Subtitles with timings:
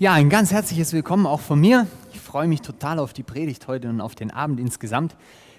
[0.00, 1.86] Ja, ein ganz herzliches Willkommen auch von mir.
[2.14, 5.14] Ich freue mich total auf die Predigt heute und auf den Abend insgesamt.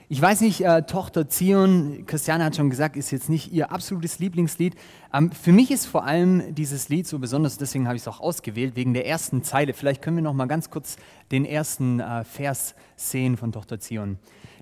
[0.09, 4.17] Ich weiß nicht, äh, Tochter Zion, Christiane hat schon gesagt, ist jetzt nicht ihr absolutes
[4.17, 4.73] Lieblingslied.
[5.13, 8.19] Ähm, für mich ist vor allem dieses Lied so besonders, deswegen habe ich es auch
[8.19, 9.75] ausgewählt, wegen der ersten Zeile.
[9.75, 10.97] Vielleicht können wir noch mal ganz kurz
[11.31, 14.17] den ersten äh, Vers sehen von Tochter Zion.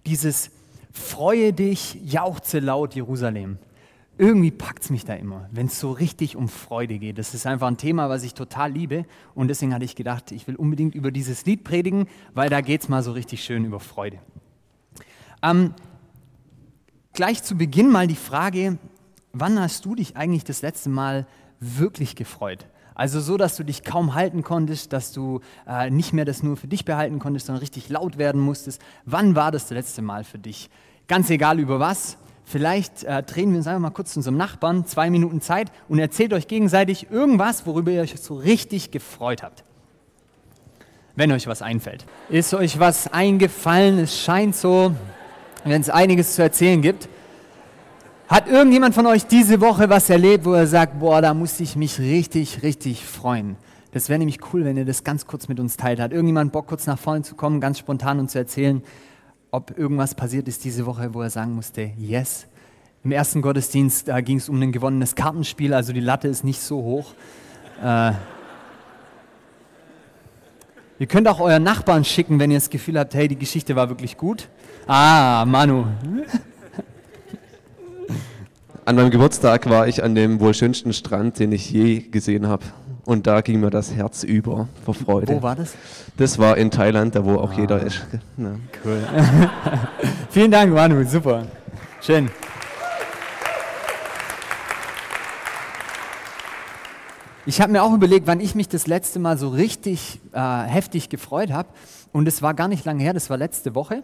[0.06, 0.52] Dieses
[0.92, 3.60] Freue dich, jauchze laut Jerusalem
[4.20, 7.18] irgendwie packt es mich da immer, wenn es so richtig um Freude geht.
[7.18, 9.06] Das ist einfach ein Thema, was ich total liebe.
[9.34, 12.82] Und deswegen hatte ich gedacht, ich will unbedingt über dieses Lied predigen, weil da geht
[12.82, 14.20] es mal so richtig schön über Freude.
[15.42, 15.74] Ähm,
[17.14, 18.78] gleich zu Beginn mal die Frage,
[19.32, 21.26] wann hast du dich eigentlich das letzte Mal
[21.62, 22.68] wirklich gefreut?
[22.96, 26.58] Also so, dass du dich kaum halten konntest, dass du äh, nicht mehr das nur
[26.58, 28.82] für dich behalten konntest, sondern richtig laut werden musstest.
[29.06, 30.70] Wann war das das letzte Mal für dich?
[31.08, 32.18] Ganz egal über was,
[32.50, 36.00] Vielleicht äh, drehen wir uns einfach mal kurz zu unserem Nachbarn, zwei Minuten Zeit und
[36.00, 39.64] erzählt euch gegenseitig irgendwas, worüber ihr euch so richtig gefreut habt.
[41.16, 42.08] Wenn euch was einfällt.
[42.28, 44.00] Ist euch was eingefallen?
[44.00, 44.96] Es scheint so,
[45.64, 47.08] wenn es einiges zu erzählen gibt.
[48.28, 51.76] Hat irgendjemand von euch diese Woche was erlebt, wo er sagt, boah, da musste ich
[51.76, 53.58] mich richtig, richtig freuen?
[53.92, 56.00] Das wäre nämlich cool, wenn ihr das ganz kurz mit uns teilt.
[56.00, 58.82] Hat irgendjemand Bock, kurz nach vorne zu kommen, ganz spontan und zu erzählen,
[59.52, 62.46] ob irgendwas passiert ist diese Woche, wo er sagen musste, yes.
[63.04, 66.60] Im ersten Gottesdienst da ging es um ein gewonnenes Kartenspiel, also die Latte ist nicht
[66.60, 67.14] so hoch.
[67.84, 68.12] Äh,
[71.00, 73.90] ihr könnt auch euren Nachbarn schicken, wenn ihr das Gefühl habt, hey, die Geschichte war
[73.90, 74.50] wirklich gut.
[74.86, 75.86] Ah, Manu.
[78.86, 82.66] An meinem Geburtstag war ich an dem wohl schönsten Strand, den ich je gesehen habe.
[83.10, 85.34] Und da ging mir das Herz über vor Freude.
[85.34, 85.74] Wo war das?
[86.18, 87.58] Das war in Thailand, da wo auch ah.
[87.58, 88.06] jeder ist.
[88.38, 88.52] Ja.
[88.86, 89.04] Cool.
[90.30, 91.48] Vielen Dank, Manu, super.
[92.02, 92.30] Schön.
[97.48, 101.10] Ich habe mir auch überlegt, wann ich mich das letzte Mal so richtig äh, heftig
[101.10, 101.70] gefreut habe.
[102.12, 104.04] Und es war gar nicht lange her, das war letzte Woche.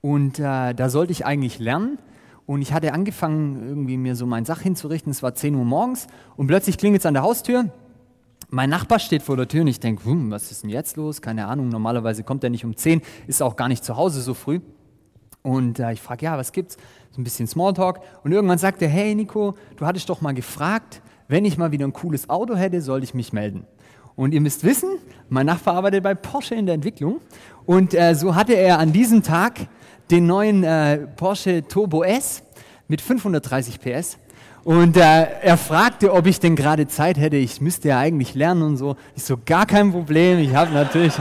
[0.00, 1.98] Und äh, da sollte ich eigentlich lernen.
[2.46, 5.10] Und ich hatte angefangen, irgendwie mir so mein Sach hinzurichten.
[5.10, 6.06] Es war 10 Uhr morgens
[6.36, 7.72] und plötzlich klingelt es an der Haustür.
[8.50, 11.20] Mein Nachbar steht vor der Tür und ich denke, hm, was ist denn jetzt los?
[11.20, 14.32] Keine Ahnung, normalerweise kommt er nicht um 10, ist auch gar nicht zu Hause so
[14.32, 14.60] früh.
[15.42, 16.78] Und äh, ich frage, ja, was gibt's?
[17.10, 18.00] So ein bisschen Smalltalk.
[18.24, 21.86] Und irgendwann sagt er, hey Nico, du hattest doch mal gefragt, wenn ich mal wieder
[21.86, 23.66] ein cooles Auto hätte, soll ich mich melden.
[24.16, 24.98] Und ihr müsst wissen,
[25.28, 27.20] mein Nachbar arbeitet bei Porsche in der Entwicklung.
[27.66, 29.68] Und äh, so hatte er an diesem Tag
[30.10, 32.42] den neuen äh, Porsche Turbo S
[32.88, 34.18] mit 530 PS
[34.68, 37.38] und äh, er fragte, ob ich denn gerade Zeit hätte.
[37.38, 38.96] Ich müsste ja eigentlich lernen und so.
[39.16, 40.40] Ich so, gar kein Problem.
[40.40, 41.14] Ich habe natürlich,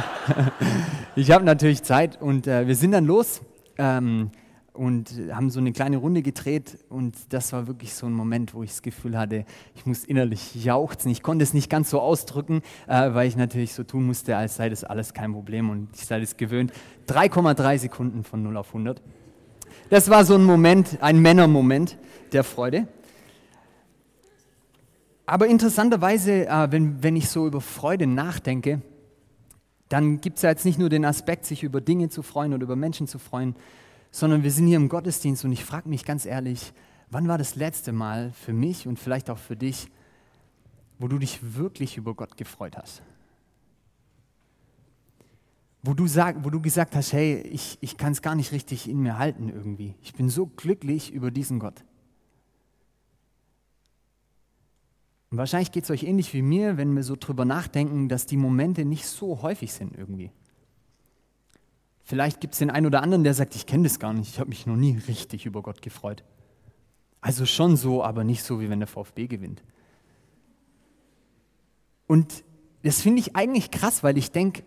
[1.15, 2.21] ich natürlich Zeit.
[2.21, 3.39] Und äh, wir sind dann los
[3.77, 4.31] ähm,
[4.73, 6.77] und haben so eine kleine Runde gedreht.
[6.89, 10.53] Und das war wirklich so ein Moment, wo ich das Gefühl hatte, ich muss innerlich
[10.65, 11.09] jauchzen.
[11.09, 14.57] Ich konnte es nicht ganz so ausdrücken, äh, weil ich natürlich so tun musste, als
[14.57, 15.69] sei das alles kein Problem.
[15.69, 16.73] Und ich sei das gewöhnt.
[17.07, 19.01] 3,3 Sekunden von 0 auf 100.
[19.89, 21.97] Das war so ein Moment, ein Männermoment
[22.33, 22.89] der Freude.
[25.29, 28.81] Aber interessanterweise, äh, wenn, wenn ich so über Freude nachdenke,
[29.89, 32.63] dann gibt es ja jetzt nicht nur den Aspekt, sich über Dinge zu freuen oder
[32.63, 33.55] über Menschen zu freuen,
[34.09, 36.73] sondern wir sind hier im Gottesdienst und ich frage mich ganz ehrlich,
[37.09, 39.89] wann war das letzte Mal für mich und vielleicht auch für dich,
[40.97, 43.01] wo du dich wirklich über Gott gefreut hast?
[45.83, 48.89] Wo du, sag, wo du gesagt hast, hey, ich, ich kann es gar nicht richtig
[48.89, 49.93] in mir halten irgendwie.
[50.01, 51.83] Ich bin so glücklich über diesen Gott.
[55.29, 58.37] Und wahrscheinlich geht es euch ähnlich wie mir, wenn wir so drüber nachdenken, dass die
[58.37, 60.31] Momente nicht so häufig sind irgendwie.
[62.03, 64.39] Vielleicht gibt es den einen oder anderen, der sagt, ich kenne das gar nicht, ich
[64.39, 66.23] habe mich noch nie richtig über Gott gefreut.
[67.19, 69.61] Also schon so, aber nicht so, wie wenn der VfB gewinnt.
[72.07, 72.45] Und
[72.83, 74.63] das finde ich eigentlich krass, weil ich denke,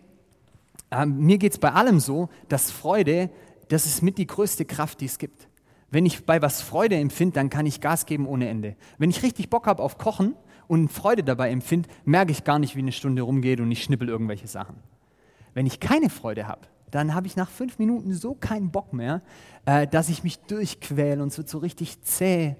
[0.91, 3.31] äh, mir geht es bei allem so, dass Freude,
[3.69, 5.47] das ist mit die größte Kraft, die es gibt.
[5.89, 8.75] Wenn ich bei was Freude empfinde, dann kann ich Gas geben ohne Ende.
[8.99, 10.35] Wenn ich richtig Bock habe auf Kochen,
[10.71, 14.07] und Freude dabei empfinde, merke ich gar nicht, wie eine Stunde rumgeht und ich schnippel
[14.07, 14.77] irgendwelche Sachen.
[15.53, 19.21] Wenn ich keine Freude habe, dann habe ich nach fünf Minuten so keinen Bock mehr,
[19.65, 22.55] äh, dass ich mich durchquäle und wird so richtig zäh.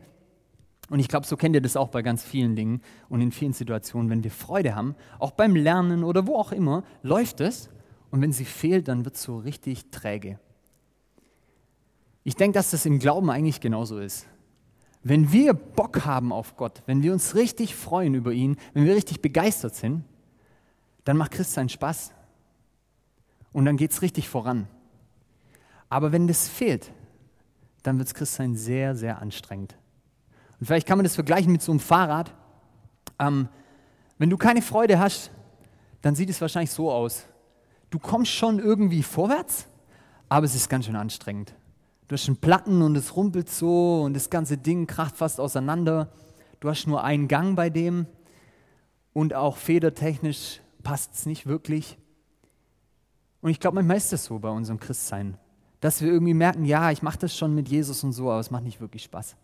[0.90, 3.54] Und ich glaube, so kennt ihr das auch bei ganz vielen Dingen und in vielen
[3.54, 4.10] Situationen.
[4.10, 7.69] Wenn wir Freude haben, auch beim Lernen oder wo auch immer, läuft es.
[8.10, 10.38] Und wenn sie fehlt, dann wird es so richtig träge.
[12.25, 14.28] Ich denke, dass das im Glauben eigentlich genauso ist.
[15.03, 18.95] Wenn wir Bock haben auf Gott, wenn wir uns richtig freuen über ihn, wenn wir
[18.95, 20.03] richtig begeistert sind,
[21.03, 22.13] dann macht Christsein Spaß.
[23.51, 24.68] Und dann geht es richtig voran.
[25.89, 26.92] Aber wenn das fehlt,
[27.83, 29.75] dann wird Christsein sehr, sehr anstrengend.
[30.59, 32.31] Und vielleicht kann man das vergleichen mit so einem Fahrrad.
[33.19, 33.50] Ähm,
[34.19, 35.31] wenn du keine Freude hast,
[36.04, 37.25] dann sieht es wahrscheinlich so aus.
[37.89, 39.68] Du kommst schon irgendwie vorwärts,
[40.30, 41.54] aber es ist ganz schön anstrengend.
[42.12, 46.12] Du hast schon Platten und es rumpelt so und das ganze Ding kracht fast auseinander.
[46.60, 48.06] Du hast nur einen Gang bei dem
[49.13, 51.98] und auch federtechnisch passt es nicht wirklich.
[53.40, 55.38] Und ich glaube, manchmal ist das so bei unserem Christsein,
[55.80, 58.52] dass wir irgendwie merken, ja, ich mache das schon mit Jesus und so, aber es
[58.52, 59.38] macht nicht wirklich Spaß.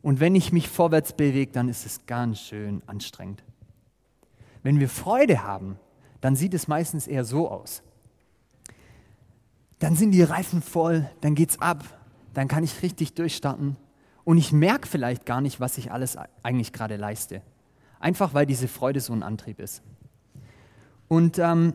[0.00, 3.42] Und wenn ich mich vorwärts bewege, dann ist es ganz schön anstrengend.
[4.62, 5.76] Wenn wir Freude haben,
[6.20, 7.82] dann sieht es meistens eher so aus.
[9.80, 11.84] Dann sind die Reifen voll, dann geht's ab,
[12.32, 13.76] dann kann ich richtig durchstarten
[14.24, 17.42] und ich merke vielleicht gar nicht, was ich alles eigentlich gerade leiste.
[17.98, 19.82] Einfach weil diese Freude so ein Antrieb ist.
[21.08, 21.72] Und ähm,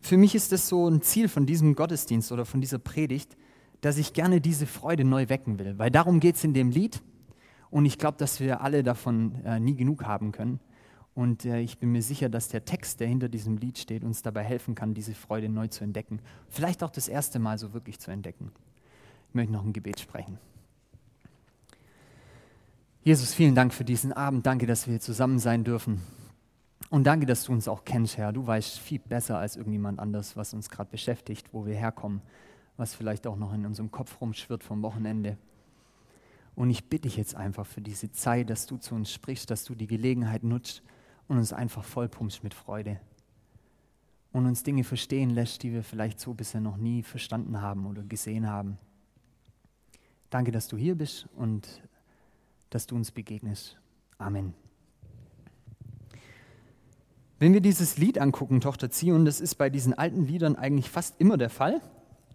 [0.00, 3.36] für mich ist das so ein Ziel von diesem Gottesdienst oder von dieser Predigt,
[3.80, 5.78] dass ich gerne diese Freude neu wecken will.
[5.78, 7.02] Weil darum geht es in dem Lied.
[7.70, 10.60] Und ich glaube, dass wir alle davon äh, nie genug haben können.
[11.18, 14.22] Und äh, ich bin mir sicher, dass der Text, der hinter diesem Lied steht, uns
[14.22, 16.20] dabei helfen kann, diese Freude neu zu entdecken.
[16.48, 18.52] Vielleicht auch das erste Mal so wirklich zu entdecken.
[19.28, 20.38] Ich möchte noch ein Gebet sprechen.
[23.02, 24.46] Jesus, vielen Dank für diesen Abend.
[24.46, 26.02] Danke, dass wir hier zusammen sein dürfen.
[26.88, 28.32] Und danke, dass du uns auch kennst, Herr.
[28.32, 32.22] Du weißt viel besser als irgendjemand anders, was uns gerade beschäftigt, wo wir herkommen
[32.76, 35.36] was vielleicht auch noch in unserem Kopf rumschwirrt vom Wochenende.
[36.54, 39.64] Und ich bitte dich jetzt einfach für diese Zeit, dass du zu uns sprichst, dass
[39.64, 40.84] du die Gelegenheit nutzt
[41.28, 43.00] und uns einfach vollpumpst mit Freude.
[44.32, 48.02] Und uns Dinge verstehen lässt, die wir vielleicht so bisher noch nie verstanden haben oder
[48.02, 48.78] gesehen haben.
[50.30, 51.82] Danke, dass du hier bist und
[52.70, 53.78] dass du uns begegnest.
[54.18, 54.54] Amen.
[57.38, 61.20] Wenn wir dieses Lied angucken, Tochter Zion, das ist bei diesen alten Liedern eigentlich fast
[61.20, 61.80] immer der Fall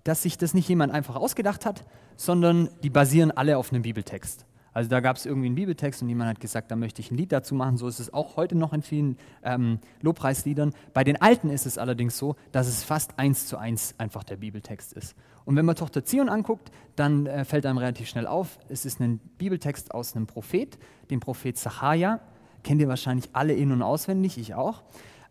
[0.03, 1.85] dass sich das nicht jemand einfach ausgedacht hat,
[2.15, 4.45] sondern die basieren alle auf einem Bibeltext.
[4.73, 7.15] Also da gab es irgendwie einen Bibeltext und jemand hat gesagt, da möchte ich ein
[7.15, 7.77] Lied dazu machen.
[7.77, 10.73] So ist es auch heute noch in vielen ähm, Lobpreisliedern.
[10.93, 14.37] Bei den alten ist es allerdings so, dass es fast eins zu eins einfach der
[14.37, 15.15] Bibeltext ist.
[15.45, 18.99] Und wenn man Tochter Zion anguckt, dann äh, fällt einem relativ schnell auf, es ist
[18.99, 20.77] ein Bibeltext aus einem Prophet,
[21.11, 22.19] dem Prophet Zacharia.
[22.63, 24.83] Kennt ihr wahrscheinlich alle in- und auswendig, ich auch.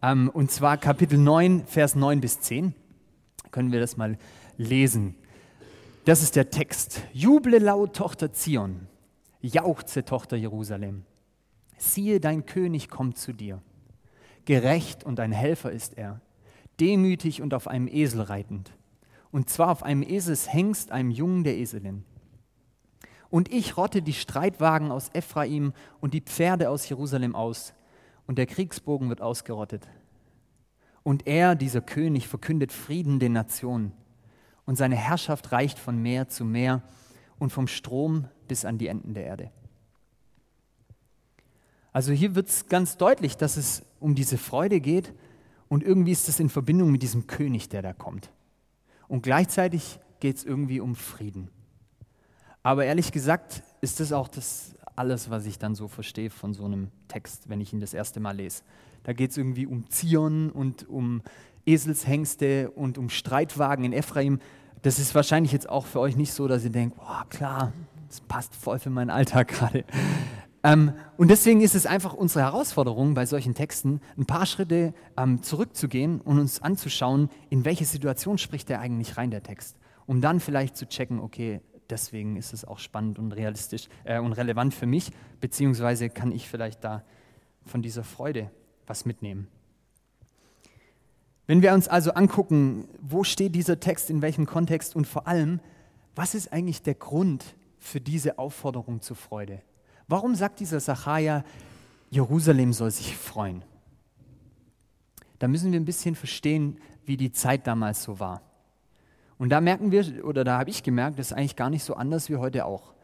[0.02, 2.74] Ähm, und zwar Kapitel 9, Vers 9 bis 10.
[3.50, 4.18] Können wir das mal
[4.56, 5.14] lesen.
[6.04, 7.02] Das ist der Text.
[7.12, 8.88] Juble laut, Tochter Zion.
[9.42, 11.04] Jauchze, Tochter Jerusalem.
[11.76, 13.60] Siehe, dein König kommt zu dir.
[14.44, 16.20] Gerecht und ein Helfer ist er,
[16.80, 18.72] demütig und auf einem Esel reitend.
[19.30, 22.04] Und zwar auf einem Eselshengst, einem Jungen der Eselin.
[23.30, 27.74] Und ich rotte die Streitwagen aus Ephraim und die Pferde aus Jerusalem aus,
[28.26, 29.88] und der Kriegsbogen wird ausgerottet.
[31.02, 33.92] Und er, dieser König, verkündet Frieden den Nationen
[34.64, 36.82] und seine Herrschaft reicht von Meer zu Meer
[37.38, 39.50] und vom Strom bis an die Enden der Erde.
[41.90, 45.14] Also hier wird es ganz deutlich, dass es um diese Freude geht
[45.70, 48.31] und irgendwie ist es in Verbindung mit diesem König, der da kommt.
[49.08, 51.49] Und gleichzeitig geht es irgendwie um Frieden.
[52.62, 56.66] Aber ehrlich gesagt ist das auch das alles, was ich dann so verstehe von so
[56.66, 58.64] einem Text, wenn ich ihn das erste Mal lese.
[59.02, 61.22] Da geht es irgendwie um Zion und um
[61.64, 64.40] Eselshengste und um Streitwagen in Ephraim.
[64.82, 67.72] Das ist wahrscheinlich jetzt auch für euch nicht so, dass ihr denkt, boah, klar,
[68.12, 69.85] das passt voll für meinen Alltag gerade.
[70.62, 75.43] Ähm, und deswegen ist es einfach unsere Herausforderung bei solchen Texten, ein paar Schritte ähm,
[75.43, 79.78] zurückzugehen und uns anzuschauen, in welche Situation spricht der eigentlich rein, der Text.
[80.04, 84.35] Um dann vielleicht zu checken, okay, deswegen ist es auch spannend und realistisch äh, und
[84.35, 87.02] relevant für mich, beziehungsweise kann ich vielleicht da
[87.64, 88.50] von dieser Freude
[88.87, 89.49] was mitnehmen.
[91.47, 95.61] Wenn wir uns also angucken, wo steht dieser Text, in welchem Kontext und vor allem,
[96.14, 99.60] was ist eigentlich der Grund für diese Aufforderung zur Freude?
[100.08, 101.44] Warum sagt dieser Sacharja,
[102.10, 103.64] Jerusalem soll sich freuen?
[105.38, 108.42] Da müssen wir ein bisschen verstehen, wie die Zeit damals so war.
[109.38, 111.94] Und da merken wir, oder da habe ich gemerkt, das ist eigentlich gar nicht so
[111.94, 112.94] anders wie heute auch.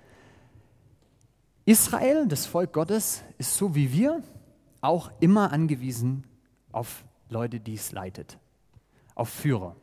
[1.64, 4.22] Israel, das Volk Gottes, ist so wie wir
[4.80, 6.24] auch immer angewiesen
[6.70, 8.38] auf Leute, die es leitet,
[9.16, 9.74] auf Führer.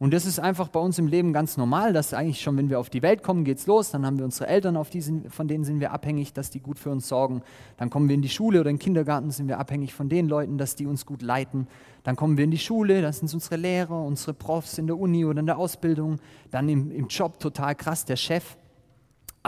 [0.00, 2.78] Und das ist einfach bei uns im Leben ganz normal, dass eigentlich schon, wenn wir
[2.78, 3.90] auf die Welt kommen, geht's los.
[3.90, 6.60] Dann haben wir unsere Eltern, auf die sind, von denen sind wir abhängig, dass die
[6.60, 7.42] gut für uns sorgen.
[7.78, 10.28] Dann kommen wir in die Schule oder in den Kindergarten, sind wir abhängig von den
[10.28, 11.66] Leuten, dass die uns gut leiten.
[12.04, 15.24] Dann kommen wir in die Schule, das sind unsere Lehrer, unsere Profs in der Uni
[15.24, 16.20] oder in der Ausbildung.
[16.52, 18.56] Dann im, im Job total krass, der Chef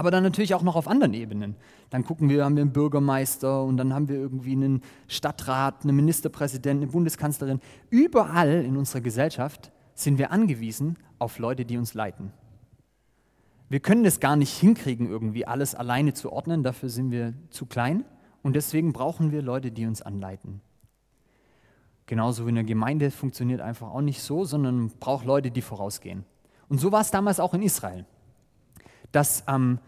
[0.00, 1.56] aber dann natürlich auch noch auf anderen Ebenen.
[1.90, 5.94] Dann gucken wir, haben wir einen Bürgermeister und dann haben wir irgendwie einen Stadtrat, einen
[5.94, 7.60] Ministerpräsidenten, eine Bundeskanzlerin.
[7.90, 12.32] Überall in unserer Gesellschaft sind wir angewiesen auf Leute, die uns leiten.
[13.68, 17.66] Wir können das gar nicht hinkriegen, irgendwie alles alleine zu ordnen, dafür sind wir zu
[17.66, 18.04] klein
[18.42, 20.60] und deswegen brauchen wir Leute, die uns anleiten.
[22.06, 26.24] Genauso wie eine Gemeinde funktioniert einfach auch nicht so, sondern braucht Leute, die vorausgehen.
[26.68, 28.04] Und so war es damals auch in Israel,
[29.12, 29.78] dass ähm,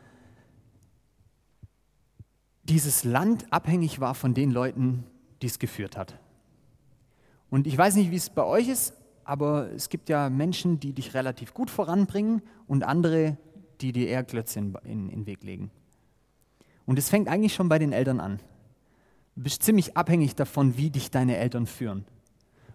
[2.62, 5.04] dieses Land abhängig war von den Leuten,
[5.42, 6.16] die es geführt hat.
[7.50, 10.93] Und ich weiß nicht, wie es bei euch ist, aber es gibt ja Menschen, die
[10.93, 13.37] dich relativ gut voranbringen und andere,
[13.81, 15.71] die dir eher Klötze in, den Weg legen.
[16.87, 18.41] Und es fängt eigentlich schon bei den Eltern an.
[19.37, 22.05] Du bist ziemlich abhängig davon, wie dich deine Eltern führen.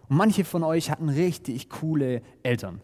[0.09, 2.81] Und manche von euch hatten richtig coole Eltern,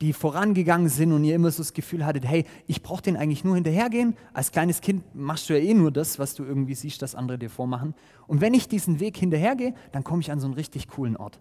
[0.00, 3.44] die vorangegangen sind und ihr immer so das Gefühl hattet, hey, ich brauche den eigentlich
[3.44, 4.14] nur hinterhergehen.
[4.34, 7.38] Als kleines Kind machst du ja eh nur das, was du irgendwie siehst, dass andere
[7.38, 7.94] dir vormachen.
[8.26, 11.40] Und wenn ich diesen Weg hinterhergehe, dann komme ich an so einen richtig coolen Ort.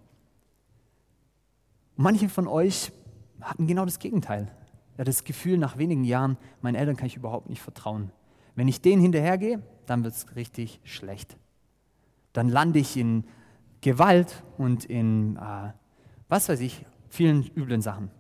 [1.96, 2.92] Manche von euch
[3.42, 4.52] hatten genau das Gegenteil.
[4.98, 8.12] Ja, das Gefühl, nach wenigen Jahren, meinen Eltern kann ich überhaupt nicht vertrauen.
[8.56, 11.38] Wenn ich denen hinterhergehe, dann wird es richtig schlecht
[12.36, 13.24] dann lande ich in
[13.82, 15.72] Gewalt und in, äh,
[16.28, 18.12] was weiß ich, vielen üblen Sachen.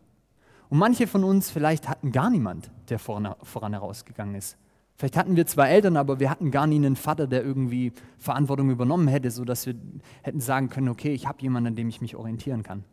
[0.69, 4.57] Und manche von uns vielleicht hatten gar niemand, der voran, voran herausgegangen ist.
[4.97, 8.69] Vielleicht hatten wir zwei Eltern, aber wir hatten gar nie einen Vater, der irgendwie Verantwortung
[8.69, 9.75] übernommen hätte, sodass wir
[10.21, 12.85] hätten sagen können, okay, ich habe jemanden, an dem ich mich orientieren kann.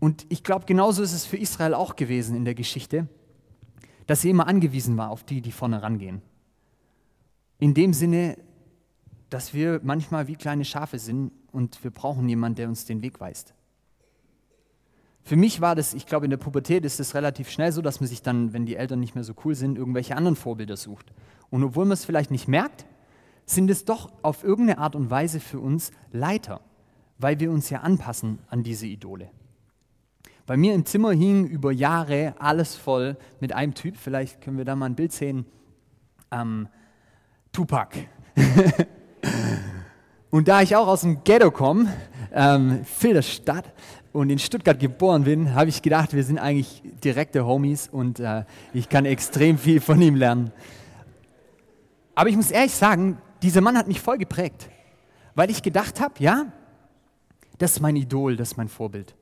[0.00, 3.06] Und ich glaube, genauso ist es für Israel auch gewesen in der Geschichte,
[4.06, 6.22] dass sie immer angewiesen war auf die, die vorne rangehen.
[7.58, 8.38] In dem Sinne,
[9.28, 13.20] dass wir manchmal wie kleine Schafe sind und wir brauchen jemanden, der uns den Weg
[13.20, 13.54] weist.
[15.22, 18.00] Für mich war das, ich glaube, in der Pubertät ist es relativ schnell so, dass
[18.00, 21.12] man sich dann, wenn die Eltern nicht mehr so cool sind, irgendwelche anderen Vorbilder sucht.
[21.50, 22.86] Und obwohl man es vielleicht nicht merkt,
[23.44, 26.60] sind es doch auf irgendeine Art und Weise für uns Leiter,
[27.18, 29.30] weil wir uns ja anpassen an diese Idole.
[30.50, 34.64] Bei mir im Zimmer hing über Jahre alles voll mit einem Typ, vielleicht können wir
[34.64, 35.46] da mal ein Bild sehen,
[36.32, 36.66] ähm,
[37.52, 37.94] Tupac.
[40.30, 41.86] Und da ich auch aus dem Ghetto komme,
[42.32, 43.72] ähm, Filderstadt,
[44.12, 48.42] und in Stuttgart geboren bin, habe ich gedacht, wir sind eigentlich direkte Homies und äh,
[48.74, 50.50] ich kann extrem viel von ihm lernen.
[52.16, 54.68] Aber ich muss ehrlich sagen, dieser Mann hat mich voll geprägt,
[55.36, 56.46] weil ich gedacht habe, ja,
[57.58, 59.14] das ist mein Idol, das ist mein Vorbild.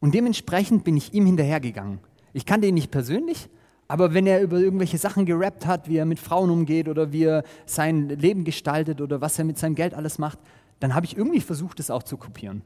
[0.00, 2.00] Und dementsprechend bin ich ihm hinterhergegangen.
[2.32, 3.48] Ich kannte ihn nicht persönlich,
[3.88, 7.24] aber wenn er über irgendwelche Sachen gerappt hat, wie er mit Frauen umgeht oder wie
[7.24, 10.38] er sein Leben gestaltet oder was er mit seinem Geld alles macht,
[10.78, 12.62] dann habe ich irgendwie versucht, das auch zu kopieren.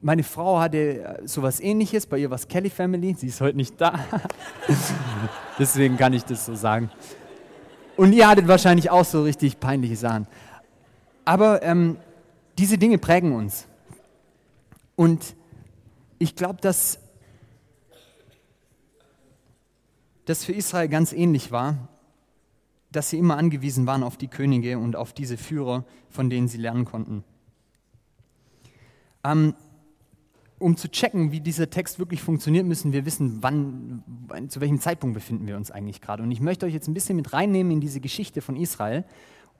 [0.00, 3.56] Meine Frau hatte äh, sowas ähnliches, bei ihr war es Kelly Family, sie ist heute
[3.56, 3.98] nicht da.
[5.58, 6.90] Deswegen kann ich das so sagen.
[7.96, 10.26] Und ihr hattet wahrscheinlich auch so richtig peinliche Sachen.
[11.24, 11.96] Aber ähm,
[12.58, 13.66] diese Dinge prägen uns.
[14.96, 15.34] Und
[16.18, 16.98] ich glaube, dass
[20.24, 21.88] das für Israel ganz ähnlich war,
[22.90, 26.58] dass sie immer angewiesen waren auf die Könige und auf diese Führer, von denen sie
[26.58, 27.24] lernen konnten.
[29.24, 29.54] Ähm,
[30.58, 34.02] um zu checken, wie dieser Text wirklich funktioniert, müssen wir wissen, wann,
[34.48, 36.22] zu welchem Zeitpunkt befinden wir uns eigentlich gerade.
[36.22, 39.04] Und ich möchte euch jetzt ein bisschen mit reinnehmen in diese Geschichte von Israel,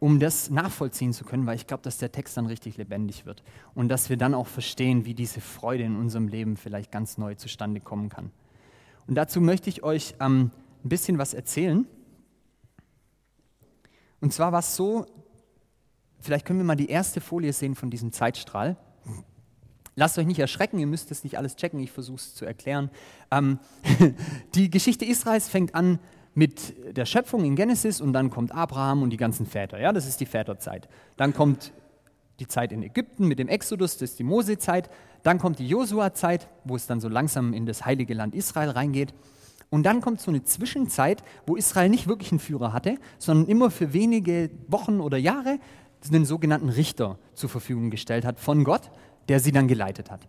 [0.05, 3.43] um das nachvollziehen zu können, weil ich glaube, dass der Text dann richtig lebendig wird
[3.75, 7.37] und dass wir dann auch verstehen, wie diese Freude in unserem Leben vielleicht ganz neu
[7.37, 8.31] zustande kommen kann.
[9.07, 10.51] Und dazu möchte ich euch ähm,
[10.85, 11.87] ein bisschen was erzählen.
[14.21, 15.07] Und zwar war es so,
[16.21, 18.77] vielleicht können wir mal die erste Folie sehen von diesem Zeitstrahl.
[19.97, 22.91] Lasst euch nicht erschrecken, ihr müsst es nicht alles checken, ich versuche es zu erklären.
[23.31, 23.59] Ähm,
[24.55, 25.99] die Geschichte Israels fängt an
[26.35, 29.81] mit der Schöpfung in Genesis und dann kommt Abraham und die ganzen Väter.
[29.81, 30.89] Ja, das ist die Väterzeit.
[31.17, 31.73] Dann kommt
[32.41, 34.91] die Zeit in Ägypten mit dem Exodus, das ist die Mosezeit.
[35.23, 39.15] Dann kommt die Josua-Zeit, wo es dann so langsam in das heilige Land Israel reingeht.
[39.71, 43.71] Und dann kommt so eine Zwischenzeit, wo Israel nicht wirklich einen Führer hatte, sondern immer
[43.71, 45.59] für wenige Wochen oder Jahre
[46.09, 48.91] einen sogenannten Richter zur Verfügung gestellt hat von Gott,
[49.29, 50.29] der sie dann geleitet hat.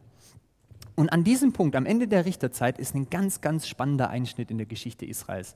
[0.95, 4.57] Und an diesem Punkt, am Ende der Richterzeit, ist ein ganz, ganz spannender Einschnitt in
[4.57, 5.55] der Geschichte Israels.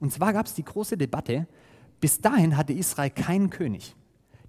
[0.00, 1.46] Und zwar gab es die große Debatte,
[2.00, 3.96] bis dahin hatte Israel keinen König.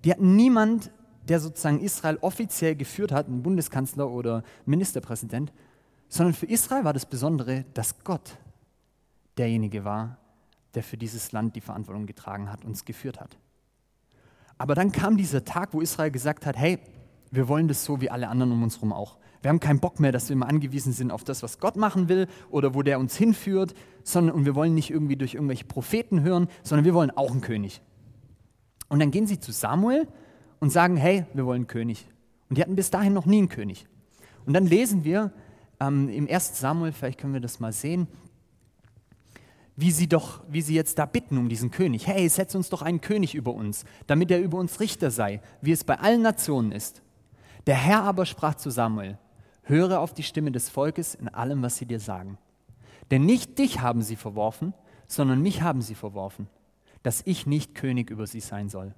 [0.03, 0.91] Die hatten niemand
[1.29, 5.53] der sozusagen Israel offiziell geführt hat, ein Bundeskanzler oder Ministerpräsident,
[6.07, 8.37] sondern für Israel war das Besondere, dass Gott
[9.37, 10.17] derjenige war,
[10.73, 13.37] der für dieses Land die Verantwortung getragen hat und es geführt hat.
[14.57, 16.79] Aber dann kam dieser Tag, wo Israel gesagt hat, hey,
[17.31, 19.17] wir wollen das so wie alle anderen um uns herum auch.
[19.41, 22.09] Wir haben keinen Bock mehr, dass wir immer angewiesen sind auf das, was Gott machen
[22.09, 26.21] will oder wo der uns hinführt, sondern und wir wollen nicht irgendwie durch irgendwelche Propheten
[26.21, 27.81] hören, sondern wir wollen auch einen König.
[28.89, 30.07] Und dann gehen sie zu Samuel
[30.59, 32.05] und sagen, hey, wir wollen einen König.
[32.49, 33.87] Und die hatten bis dahin noch nie einen König.
[34.45, 35.31] Und dann lesen wir
[35.79, 36.59] ähm, im 1.
[36.59, 38.07] Samuel, vielleicht können wir das mal sehen,
[39.75, 42.05] wie sie doch, wie sie jetzt da bitten um diesen König.
[42.05, 45.71] Hey, setz uns doch einen König über uns, damit er über uns Richter sei, wie
[45.71, 47.01] es bei allen Nationen ist.
[47.65, 49.17] Der Herr aber sprach zu Samuel,
[49.69, 52.37] höre auf die Stimme des Volkes in allem, was sie dir sagen.
[53.11, 54.73] Denn nicht dich haben sie verworfen,
[55.07, 56.47] sondern mich haben sie verworfen,
[57.03, 58.93] dass ich nicht König über sie sein soll.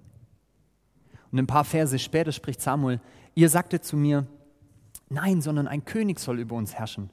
[1.31, 2.99] Und ein paar Verse später spricht Samuel,
[3.35, 4.27] ihr sagtet zu mir,
[5.09, 7.09] nein, sondern ein König soll über uns herrschen,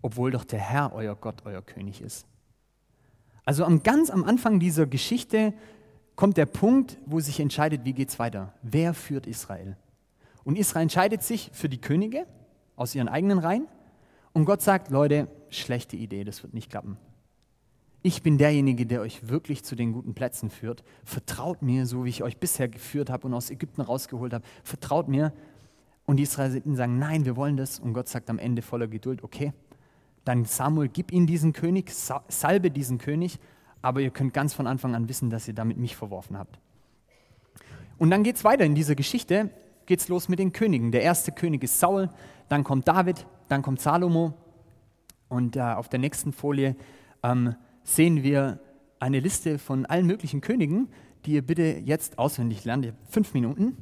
[0.00, 2.26] obwohl doch der Herr euer Gott euer König ist.
[3.44, 5.52] Also am, ganz am Anfang dieser Geschichte
[6.16, 8.54] kommt der Punkt, wo sich entscheidet, wie geht es weiter.
[8.62, 9.76] Wer führt Israel?
[10.44, 12.26] Und Israel entscheidet sich für die Könige
[12.76, 13.66] aus ihren eigenen Reihen.
[14.32, 16.96] Und Gott sagt, Leute, schlechte Idee, das wird nicht klappen.
[18.04, 20.82] Ich bin derjenige, der euch wirklich zu den guten Plätzen führt.
[21.04, 24.44] Vertraut mir, so wie ich euch bisher geführt habe und aus Ägypten rausgeholt habe.
[24.64, 25.32] Vertraut mir.
[26.04, 27.78] Und die Israeliten sagen, nein, wir wollen das.
[27.78, 29.52] Und Gott sagt am Ende voller Geduld, okay,
[30.24, 31.92] dann Samuel, gib ihnen diesen König,
[32.28, 33.38] salbe diesen König,
[33.82, 36.58] aber ihr könnt ganz von Anfang an wissen, dass ihr damit mich verworfen habt.
[37.98, 39.50] Und dann geht es weiter in dieser Geschichte,
[39.86, 40.92] geht es los mit den Königen.
[40.92, 42.10] Der erste König ist Saul,
[42.48, 44.34] dann kommt David, dann kommt Salomo.
[45.28, 46.76] Und äh, auf der nächsten Folie
[47.22, 48.60] ähm, sehen wir
[49.00, 50.88] eine Liste von allen möglichen Königen,
[51.24, 52.84] die ihr bitte jetzt auswendig lernt.
[52.84, 53.76] Ihr habt fünf Minuten.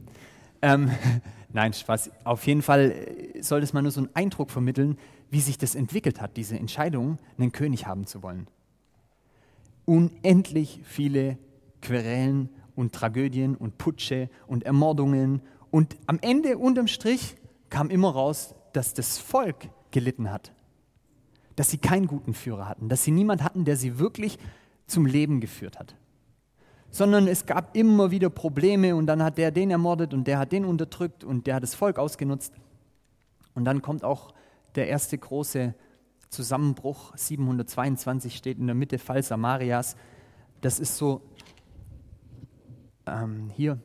[0.62, 0.90] Ähm,
[1.52, 2.10] Nein, Spaß.
[2.24, 4.96] Auf jeden Fall äh, soll es mal nur so einen Eindruck vermitteln,
[5.30, 8.46] wie sich das entwickelt hat, diese Entscheidung, einen König haben zu wollen.
[9.84, 11.38] Unendlich viele
[11.82, 15.42] Querelen und Tragödien und Putsche und Ermordungen.
[15.70, 17.36] Und am Ende, unterm Strich,
[17.68, 20.52] kam immer raus, dass das Volk gelitten hat.
[21.56, 24.38] Dass sie keinen guten Führer hatten, dass sie niemand hatten, der sie wirklich
[24.86, 25.94] zum Leben geführt hat
[26.90, 30.52] sondern es gab immer wieder Probleme und dann hat der den ermordet und der hat
[30.52, 32.52] den unterdrückt und der hat das Volk ausgenutzt.
[33.54, 34.34] Und dann kommt auch
[34.74, 35.74] der erste große
[36.28, 39.96] Zusammenbruch, 722 steht in der Mitte, Fall Samarias.
[40.60, 41.22] Das ist so,
[43.06, 43.78] ähm, hier,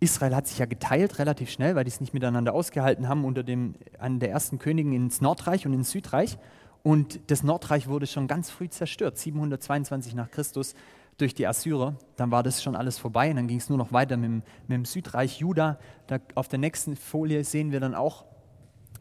[0.00, 3.42] Israel hat sich ja geteilt relativ schnell, weil die es nicht miteinander ausgehalten haben unter
[3.42, 6.38] dem, einem der ersten Königen ins Nordreich und ins Südreich.
[6.84, 10.74] Und das Nordreich wurde schon ganz früh zerstört, 722 nach Christus
[11.18, 13.92] durch die Assyrer, dann war das schon alles vorbei und dann ging es nur noch
[13.92, 15.78] weiter mit dem, mit dem Südreich Juda.
[16.06, 18.24] Da, auf der nächsten Folie sehen wir dann auch,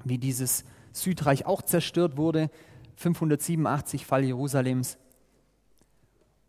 [0.03, 2.49] wie dieses Südreich auch zerstört wurde.
[2.95, 4.97] 587 Fall Jerusalems.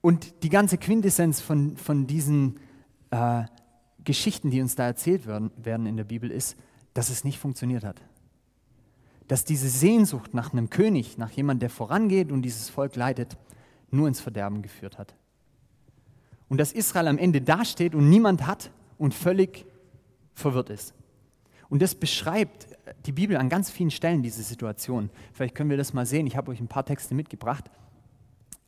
[0.01, 2.61] Und die ganze Quintessenz von, von diesen
[3.11, 3.45] äh,
[4.09, 6.57] Geschichten, die uns da erzählt werden, werden in der Bibel, ist,
[6.95, 8.03] dass es nicht funktioniert hat.
[9.29, 13.37] Dass diese Sehnsucht nach einem König, nach jemandem, der vorangeht und dieses Volk leitet,
[13.91, 15.15] nur ins Verderben geführt hat
[16.49, 19.67] und dass Israel am Ende dasteht und niemand hat und völlig
[20.35, 20.95] verwirrt ist.
[21.69, 22.69] Und das beschreibt
[23.05, 25.11] die Bibel an ganz vielen Stellen, diese Situation.
[25.33, 26.27] Vielleicht können wir das mal sehen.
[26.27, 27.65] Ich habe euch ein paar Texte mitgebracht.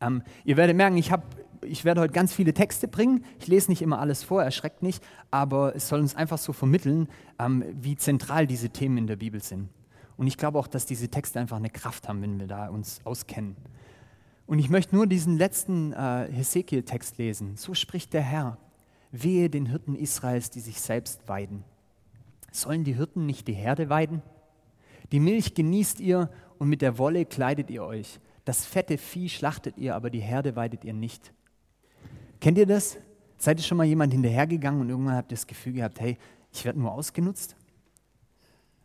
[0.02, 1.24] Ähm, ihr werdet merken, ich, hab,
[1.70, 3.24] ich werde heute ganz viele Texte bringen.
[3.38, 7.08] Ich lese nicht immer alles vor, erschreckt nicht, aber es soll uns einfach so vermitteln,
[7.38, 9.68] ähm, wie zentral diese Themen in der Bibel sind.
[10.16, 13.00] Und ich glaube auch, dass diese Texte einfach eine Kraft haben, wenn wir da uns
[13.04, 13.56] auskennen.
[14.46, 17.56] Und ich möchte nur diesen letzten äh, Hesekiel-Text lesen.
[17.56, 18.58] So spricht der Herr.
[19.12, 21.64] Wehe den Hirten Israels, die sich selbst weiden.
[22.52, 24.22] Sollen die Hirten nicht die Herde weiden?
[25.12, 28.20] Die Milch genießt ihr und mit der Wolle kleidet ihr euch.
[28.44, 31.32] Das fette Vieh schlachtet ihr, aber die Herde weidet ihr nicht.
[32.40, 32.96] Kennt ihr das?
[33.36, 36.16] Seid ihr schon mal jemand hinterhergegangen und irgendwann habt ihr das Gefühl gehabt, hey,
[36.52, 37.54] ich werde nur ausgenutzt?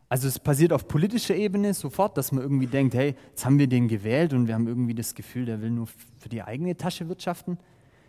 [0.08, 3.68] Also es passiert auf politischer Ebene sofort, dass man irgendwie denkt, hey, jetzt haben wir
[3.68, 7.10] den gewählt und wir haben irgendwie das Gefühl, der will nur für die eigene Tasche
[7.10, 7.58] wirtschaften.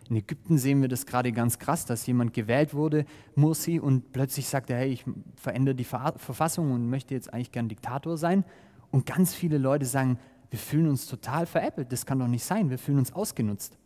[0.09, 3.05] In Ägypten sehen wir das gerade ganz krass, dass jemand gewählt wurde,
[3.35, 5.03] Mursi, und plötzlich sagt er, hey, ich
[5.35, 8.45] verändere die Verfassung und möchte jetzt eigentlich gern Diktator sein.
[8.91, 12.69] Und ganz viele Leute sagen, wir fühlen uns total veräppelt, das kann doch nicht sein,
[12.69, 13.77] wir fühlen uns ausgenutzt.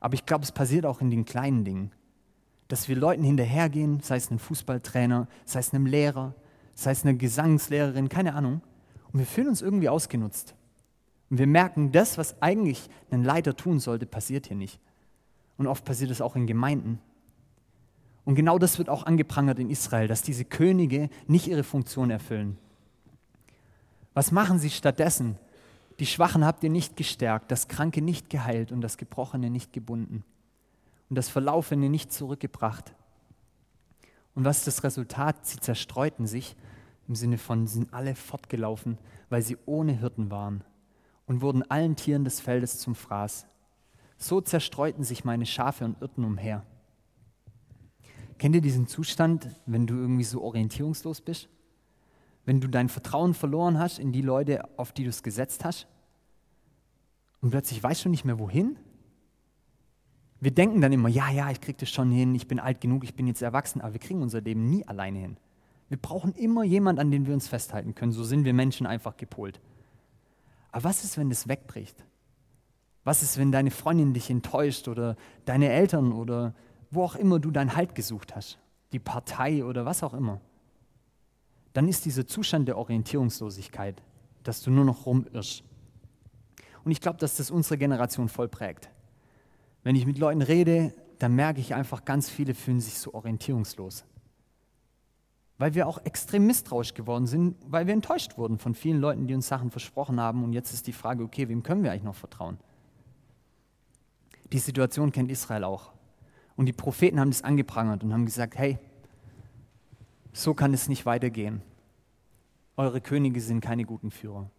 [0.00, 1.92] Aber ich glaube, es passiert auch in den kleinen Dingen,
[2.68, 6.34] dass wir Leuten hinterhergehen, sei es einem Fußballtrainer, sei es einem Lehrer,
[6.74, 8.60] sei es eine Gesangslehrerin, keine Ahnung.
[9.12, 10.54] Und wir fühlen uns irgendwie ausgenutzt.
[11.30, 14.80] Und wir merken, das, was eigentlich ein Leiter tun sollte, passiert hier nicht.
[15.56, 17.00] Und oft passiert es auch in Gemeinden.
[18.24, 22.58] Und genau das wird auch angeprangert in Israel, dass diese Könige nicht ihre Funktion erfüllen.
[24.12, 25.36] Was machen sie stattdessen?
[25.98, 30.24] Die Schwachen habt ihr nicht gestärkt, das Kranke nicht geheilt und das Gebrochene nicht gebunden
[31.08, 32.94] und das Verlaufene nicht zurückgebracht.
[34.34, 35.44] Und was ist das Resultat?
[35.44, 36.54] Sie zerstreuten sich
[37.08, 38.98] im Sinne von, sind alle fortgelaufen,
[39.30, 40.62] weil sie ohne Hirten waren
[41.26, 43.46] und wurden allen Tieren des Feldes zum Fraß.
[44.18, 46.64] So zerstreuten sich meine Schafe und irrten umher.
[48.38, 51.48] Kennt ihr diesen Zustand, wenn du irgendwie so orientierungslos bist?
[52.48, 55.86] Wenn du dein Vertrauen verloren hast in die Leute, auf die du es gesetzt hast?
[57.42, 58.78] Und plötzlich weißt du nicht mehr wohin?
[60.40, 63.04] Wir denken dann immer, ja, ja, ich kriege das schon hin, ich bin alt genug,
[63.04, 65.36] ich bin jetzt erwachsen, aber wir kriegen unser Leben nie alleine hin.
[65.90, 68.12] Wir brauchen immer jemanden, an den wir uns festhalten können.
[68.12, 69.60] So sind wir Menschen einfach gepolt.
[70.72, 72.02] Aber was ist, wenn das wegbricht?
[73.04, 76.54] Was ist, wenn deine Freundin dich enttäuscht oder deine Eltern oder
[76.90, 78.58] wo auch immer du deinen Halt gesucht hast?
[78.92, 80.40] Die Partei oder was auch immer.
[81.72, 84.02] Dann ist dieser Zustand der Orientierungslosigkeit,
[84.42, 85.62] dass du nur noch rumirrst.
[86.84, 88.90] Und ich glaube, dass das unsere Generation voll prägt.
[89.82, 94.04] Wenn ich mit Leuten rede, dann merke ich einfach, ganz viele fühlen sich so orientierungslos.
[95.58, 99.34] Weil wir auch extrem misstrauisch geworden sind, weil wir enttäuscht wurden von vielen Leuten, die
[99.34, 100.44] uns Sachen versprochen haben.
[100.44, 102.58] Und jetzt ist die Frage, okay, wem können wir eigentlich noch vertrauen?
[104.52, 105.92] Die Situation kennt Israel auch.
[106.56, 108.78] Und die Propheten haben das angeprangert und haben gesagt, hey,
[110.38, 111.62] so kann es nicht weitergehen.
[112.76, 114.50] Eure Könige sind keine guten Führer.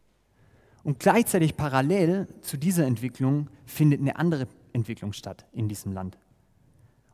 [0.83, 6.17] Und gleichzeitig parallel zu dieser Entwicklung findet eine andere Entwicklung statt in diesem Land.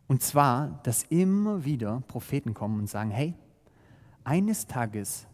[0.08, 3.36] Und zwar, dass immer wieder Propheten kommen und sagen, hey,
[4.24, 5.28] eines Tages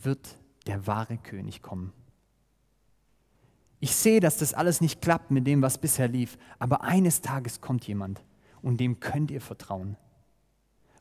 [0.00, 1.92] wird der wahre König kommen.
[3.78, 7.60] Ich sehe, dass das alles nicht klappt mit dem, was bisher lief, aber eines Tages
[7.60, 8.24] kommt jemand
[8.62, 9.98] und dem könnt ihr vertrauen.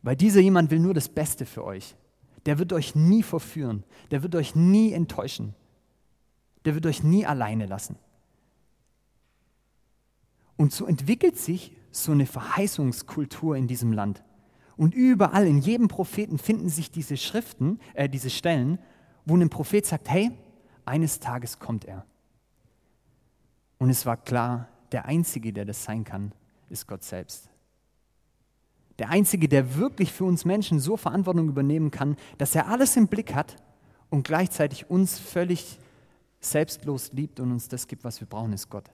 [0.04, 1.96] Weil dieser jemand will nur das Beste für euch.
[2.46, 5.56] Der wird euch nie verführen, der wird euch nie enttäuschen,
[6.66, 7.96] der wird euch nie alleine lassen.
[10.58, 14.24] Und so entwickelt sich so eine Verheißungskultur in diesem Land.
[14.76, 18.80] Und überall, in jedem Propheten finden sich diese Schriften, äh, diese Stellen,
[19.26, 20.32] wo ein Prophet sagt, hey,
[20.86, 22.06] eines Tages kommt er.
[23.78, 26.34] Und es war klar, der Einzige, der das sein kann,
[26.70, 27.53] ist Gott selbst.
[29.00, 33.08] Der Einzige, der wirklich für uns Menschen so Verantwortung übernehmen kann, dass er alles im
[33.08, 33.56] Blick hat
[34.10, 35.80] und gleichzeitig uns völlig
[36.40, 38.90] selbstlos liebt und uns das gibt, was wir brauchen, ist Gott.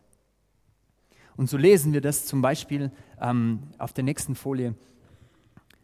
[1.36, 4.76] Und so lesen wir das zum Beispiel ähm, auf der nächsten Folie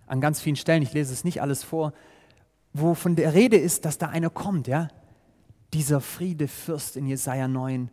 [0.08, 1.94] an ganz vielen Stellen, ich lese es nicht alles vor,
[2.74, 4.90] wo von der Rede ist, dass da einer kommt, ja?
[5.74, 7.90] Dieser Friedefürst in Jesaja 9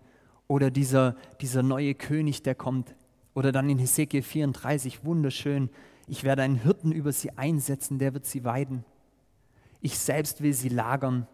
[0.46, 2.94] oder dieser, dieser neue König, der kommt.
[3.34, 5.70] Oder dann in Hesekiel 34, wunderschön,
[6.12, 8.84] ich werde einen Hirten über sie einsetzen, der wird sie weiden.
[9.80, 11.26] Ich selbst will sie lagern.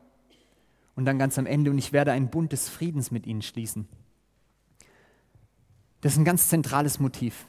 [0.95, 3.89] Und dann ganz am Ende, und ich werde einen Bund des Friedens mit ihnen schließen.
[6.01, 7.49] Das ist ein ganz zentrales Motiv,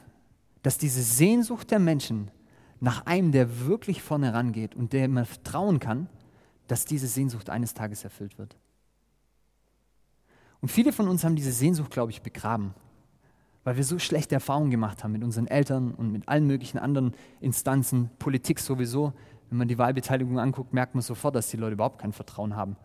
[0.63, 2.32] dass diese Sehnsucht der Menschen
[2.80, 6.10] nach einem, der wirklich vorne rangeht und der man vertrauen kann,
[6.65, 8.58] dass diese Sehnsucht eines Tages erfüllt wird.
[10.62, 12.74] Und viele von uns haben diese Sehnsucht, glaube ich, begraben,
[13.70, 17.14] weil wir so schlechte Erfahrungen gemacht haben mit unseren Eltern und mit allen möglichen anderen
[17.40, 19.14] Instanzen, Politik sowieso.
[19.52, 22.78] Wenn man die Wahlbeteiligung anguckt, merkt man sofort, dass die Leute überhaupt kein Vertrauen haben.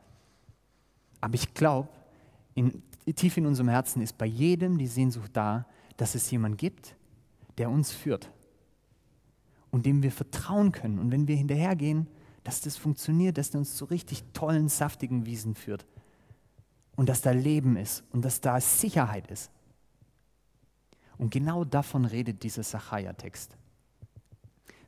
[1.22, 1.88] Aber ich glaube,
[3.16, 5.64] tief in unserem Herzen ist bei jedem die Sehnsucht da,
[5.96, 6.96] dass es jemanden gibt,
[7.56, 8.30] der uns führt
[9.70, 10.98] und dem wir vertrauen können.
[10.98, 12.08] Und wenn wir hinterhergehen,
[12.42, 15.86] dass das funktioniert, dass der uns zu richtig tollen, saftigen Wiesen führt.
[16.94, 19.50] Und dass da Leben ist und dass da Sicherheit ist.
[21.24, 23.56] Und genau davon redet dieser Sacharja-Text.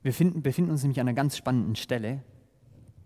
[0.02, 2.22] Wir finden, befinden uns nämlich an einer ganz spannenden Stelle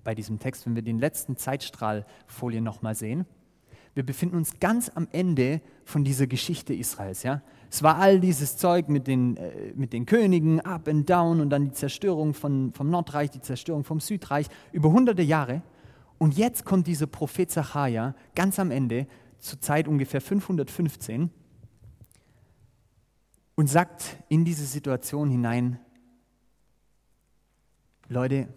[0.03, 3.27] bei diesem Text, wenn wir den letzten Zeitstrahlfolie nochmal sehen.
[3.95, 7.23] Wir befinden uns ganz am Ende von dieser Geschichte Israels.
[7.23, 7.43] Ja?
[7.71, 11.51] Es war all dieses Zeug mit den, äh, mit den Königen, up and down und
[11.51, 15.63] dann die Zerstörung von, vom Nordreich, die Zerstörung vom Südreich, über hunderte Jahre.
[16.19, 19.07] Und jetzt kommt dieser Prophet Zacharia ganz am Ende,
[19.39, 21.31] zur Zeit ungefähr 515,
[23.61, 25.79] und sagt in diese Situation hinein,
[28.09, 28.49] Leute,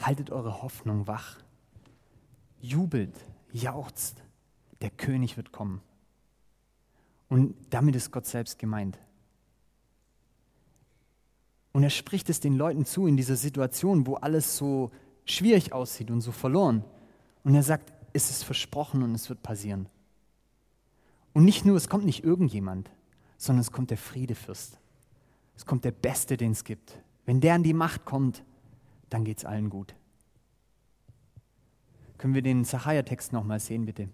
[0.00, 1.38] haltet eure Hoffnung wach,
[2.60, 3.14] jubelt,
[3.52, 4.24] jauchzt,
[4.80, 5.82] der König wird kommen.
[7.28, 8.98] Und damit ist Gott selbst gemeint.
[11.70, 14.90] Und er spricht es den Leuten zu in dieser Situation, wo alles so
[15.26, 16.82] schwierig aussieht und so verloren.
[17.44, 19.88] Und er sagt, es ist versprochen und es wird passieren.
[21.34, 22.90] Und nicht nur, es kommt nicht irgendjemand,
[23.40, 24.78] sondern es kommt der Friedefürst.
[25.56, 27.02] Es kommt der Beste, den es gibt.
[27.24, 28.44] Wenn der an die Macht kommt,
[29.08, 29.94] dann geht es allen gut.
[32.18, 34.10] Können wir den Sacharja-Text nochmal sehen, bitte?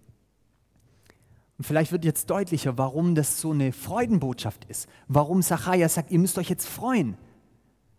[1.59, 4.89] Und vielleicht wird jetzt deutlicher, warum das so eine Freudenbotschaft ist.
[5.09, 7.17] Warum Zachariah sagt, ihr müsst euch jetzt freuen.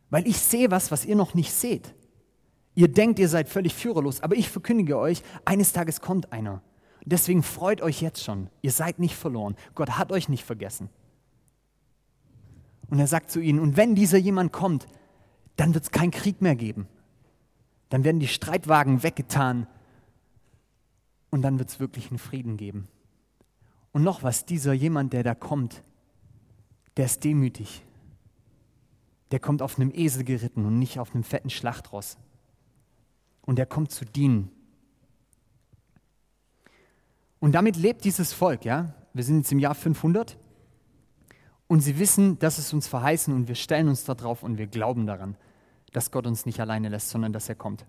[0.10, 1.94] Weil ich sehe was, was ihr noch nicht seht.
[2.74, 6.62] Ihr denkt, ihr seid völlig führerlos, aber ich verkündige euch, eines Tages kommt einer.
[7.04, 8.50] Deswegen freut euch jetzt schon.
[8.62, 9.58] Ihr seid nicht verloren.
[9.76, 10.90] Gott hat euch nicht vergessen.
[12.90, 14.88] Und er sagt zu ihnen, und wenn dieser jemand kommt,
[15.56, 16.88] dann wird es keinen Krieg mehr geben.
[17.90, 19.68] Dann werden die Streitwagen weggetan
[21.30, 22.88] und dann wird es wirklich einen Frieden geben.
[23.92, 25.84] Und noch was, dieser jemand, der da kommt,
[26.98, 27.84] der ist demütig.
[29.32, 32.18] Der kommt auf einem Esel geritten und nicht auf einem fetten Schlachtross.
[33.42, 34.52] Und er kommt zu dienen.
[37.40, 38.94] Und damit lebt dieses Volk, ja.
[39.14, 40.38] Wir sind jetzt im Jahr 500
[41.68, 45.06] und sie wissen, dass es uns verheißen und wir stellen uns darauf und wir glauben
[45.06, 45.36] daran,
[45.92, 47.86] dass Gott uns nicht alleine lässt, sondern dass er kommt.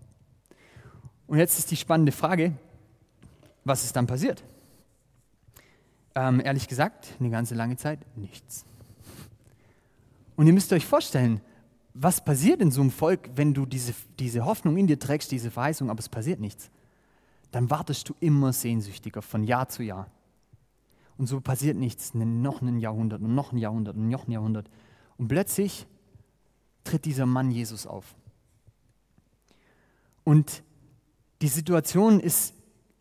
[1.27, 2.55] Und jetzt ist die spannende Frage,
[3.64, 4.43] was ist dann passiert?
[6.14, 8.64] Ähm, ehrlich gesagt, eine ganze lange Zeit nichts.
[10.37, 11.41] Und ihr müsst euch vorstellen,
[11.95, 15.51] was passiert in so einem Volk, wenn du diese, diese Hoffnung in dir trägst, diese
[15.51, 16.71] Verheißung, aber es passiert nichts.
[17.51, 20.11] Dann wartest du immer sehnsüchtiger von Jahr zu Jahr.
[21.18, 24.70] Und so passiert nichts, noch ein Jahrhundert und noch ein Jahrhundert und noch ein Jahrhundert.
[25.16, 25.87] Und plötzlich
[26.85, 28.14] tritt dieser Mann Jesus auf.
[30.24, 30.62] Und
[31.42, 32.54] die Situation ist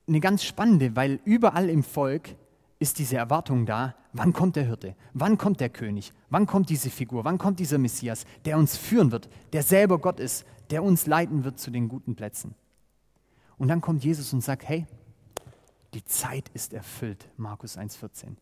[0.08, 2.36] eine ganz spannende, weil überall im Volk
[2.80, 6.90] ist diese Erwartung da, wann kommt der Hirte, wann kommt der König, wann kommt diese
[6.90, 11.06] Figur, wann kommt dieser Messias, der uns führen wird, der selber Gott ist, der uns
[11.06, 12.56] leiten wird zu den guten Plätzen.
[13.58, 14.86] Und dann kommt Jesus und sagt, hey,
[15.94, 18.36] die Zeit ist erfüllt, Markus 1.14.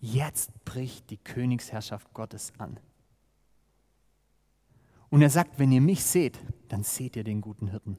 [0.00, 2.80] Jetzt bricht die Königsherrschaft Gottes an.
[5.10, 7.98] Und er sagt, wenn ihr mich seht, dann seht ihr den guten Hirten.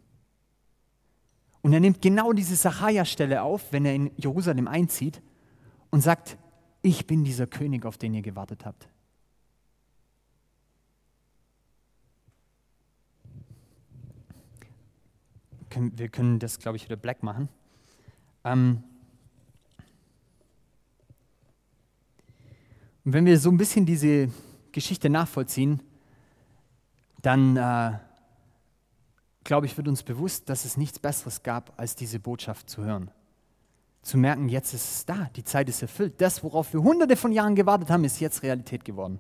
[1.62, 5.22] Und er nimmt genau diese Sachaja-Stelle auf, wenn er in Jerusalem einzieht
[5.92, 6.38] und sagt,
[6.82, 8.88] ich bin dieser König, auf den ihr gewartet habt.
[15.74, 17.48] Wir können das, glaube ich, wieder black machen.
[18.44, 18.84] Ähm
[23.04, 24.30] und wenn wir so ein bisschen diese
[24.72, 25.82] Geschichte nachvollziehen,
[27.22, 27.98] dann äh,
[29.44, 33.12] glaube ich, wird uns bewusst, dass es nichts Besseres gab, als diese Botschaft zu hören.
[34.02, 36.20] Zu merken, jetzt ist es da, die Zeit ist erfüllt.
[36.20, 39.20] Das, worauf wir hunderte von Jahren gewartet haben, ist jetzt Realität geworden.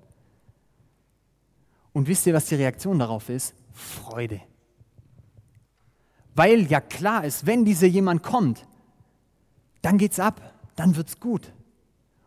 [1.93, 3.53] Und wisst ihr, was die Reaktion darauf ist?
[3.73, 4.41] Freude.
[6.33, 8.65] Weil ja klar ist, wenn dieser jemand kommt,
[9.81, 10.41] dann geht's ab,
[10.75, 11.53] dann wird's gut.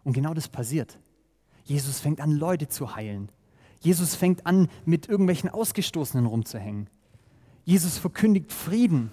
[0.02, 0.98] Und genau das passiert.
[1.64, 3.30] Jesus fängt an, Leute zu heilen.
[3.80, 6.88] Jesus fängt an, mit irgendwelchen Ausgestoßenen rumzuhängen.
[7.64, 9.12] Jesus verkündigt Frieden.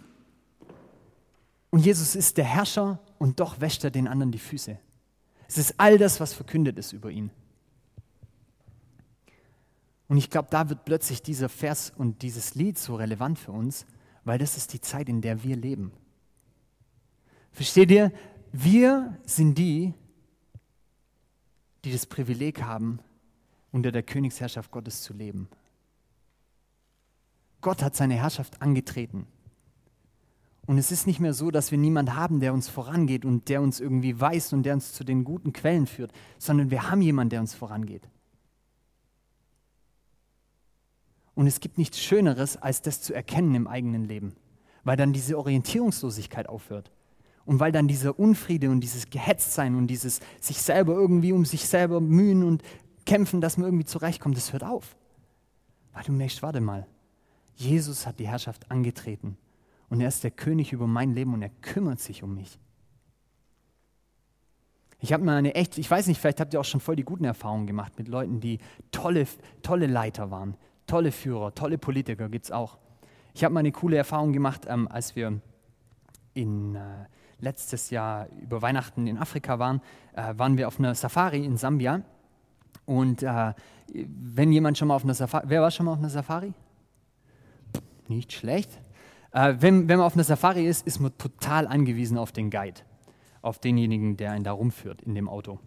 [1.69, 4.77] Und Jesus ist der Herrscher und doch wäscht er den anderen die Füße.
[5.47, 7.32] Es ist all das, was verkündet ist über ihn.
[10.08, 13.86] Und ich glaube, da wird plötzlich dieser Vers und dieses Lied so relevant für uns,
[14.25, 15.93] weil das ist die Zeit, in der wir leben.
[17.54, 18.12] Versteht ihr?
[18.51, 19.93] Wir sind die,
[21.85, 22.99] die das Privileg haben,
[23.71, 25.47] unter der Königsherrschaft Gottes zu leben.
[27.61, 29.27] Gott hat seine Herrschaft angetreten.
[30.67, 33.61] Und es ist nicht mehr so, dass wir niemanden haben, der uns vorangeht und der
[33.61, 37.31] uns irgendwie weiß und der uns zu den guten Quellen führt, sondern wir haben jemanden,
[37.31, 38.07] der uns vorangeht.
[41.33, 44.35] Und es gibt nichts Schöneres, als das zu erkennen im eigenen Leben,
[44.83, 46.91] weil dann diese Orientierungslosigkeit aufhört.
[47.45, 51.67] Und weil dann dieser Unfriede und dieses Gehetztsein und dieses sich selber irgendwie um sich
[51.67, 52.63] selber mühen und
[53.06, 54.95] kämpfen, dass man irgendwie zurechtkommt, das hört auf.
[55.93, 56.88] Weil du merkst, warte mal,
[57.56, 59.38] Jesus hat die Herrschaft angetreten
[59.89, 62.60] und er ist der König über mein Leben und er kümmert sich um mich.
[64.99, 67.04] Ich habe mal eine echt, ich weiß nicht, vielleicht habt ihr auch schon voll die
[67.04, 68.60] guten Erfahrungen gemacht mit Leuten, die
[68.91, 69.27] tolle,
[69.63, 72.77] tolle Leiter waren, tolle Führer, tolle Politiker gibt es auch.
[73.34, 75.41] Ich habe mal eine coole Erfahrung gemacht, ähm, als wir
[76.34, 77.06] in, äh,
[77.41, 79.82] letztes Jahr über Weihnachten in Afrika waren,
[80.15, 82.01] äh, waren wir auf einer Safari in Sambia.
[82.86, 83.54] Und äh,
[83.93, 86.54] wenn jemand schon mal auf einer Safari, wer war schon mal auf einer Safari?
[88.08, 88.69] Nicht schlecht.
[89.32, 92.82] Äh, wenn, wenn man auf einer Safari ist, ist man total angewiesen auf den Guide,
[93.41, 95.60] auf denjenigen, der einen da rumführt in dem Auto.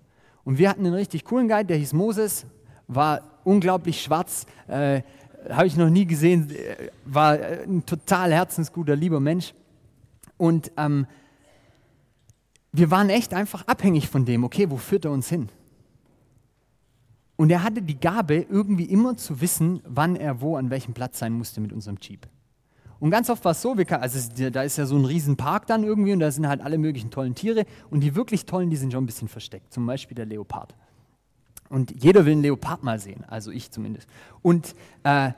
[0.45, 2.47] Und wir hatten einen richtig coolen Guide, der hieß Moses,
[2.87, 5.03] war unglaublich schwarz, äh,
[5.49, 9.55] habe ich noch nie gesehen, äh, war äh, ein total herzensguter, lieber Mensch.
[10.37, 11.07] Und ähm,
[12.77, 15.49] wir waren echt einfach abhängig von dem, okay, wo führt er uns hin?
[17.37, 21.21] Und er hatte die Gabe, irgendwie immer zu wissen, wann er wo an welchem Platz
[21.21, 22.27] sein musste mit unserem Jeep.
[22.99, 24.19] Und ganz oft war es so, kann, also
[24.51, 27.37] da ist ja so ein Riesenpark dann irgendwie und da sind halt alle möglichen tollen
[27.37, 29.73] Tiere und die wirklich tollen, die sind schon ein bisschen versteckt.
[29.73, 30.75] Zum Beispiel der Leopard.
[31.69, 34.09] Und jeder will einen Leopard mal sehen, also ich zumindest.
[34.43, 35.31] Und äh,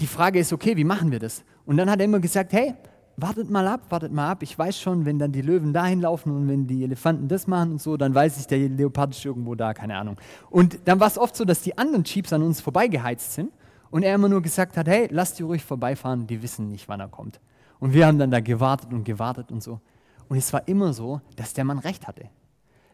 [0.00, 1.44] die Frage ist, okay, wie machen wir das?
[1.66, 2.74] Und dann hat er immer gesagt, hey,
[3.16, 4.42] wartet mal ab, wartet mal ab.
[4.42, 7.72] Ich weiß schon, wenn dann die Löwen dahin laufen und wenn die Elefanten das machen
[7.72, 10.16] und so, dann weiß ich, der Leopard ist irgendwo da, keine Ahnung.
[10.50, 13.50] Und dann war es oft so, dass die anderen Jeeps an uns vorbeigeheizt sind
[13.90, 17.00] und er immer nur gesagt hat, hey, lasst die ruhig vorbeifahren, die wissen nicht, wann
[17.00, 17.40] er kommt.
[17.78, 19.80] Und wir haben dann da gewartet und gewartet und so.
[20.28, 22.28] Und es war immer so, dass der Mann recht hatte.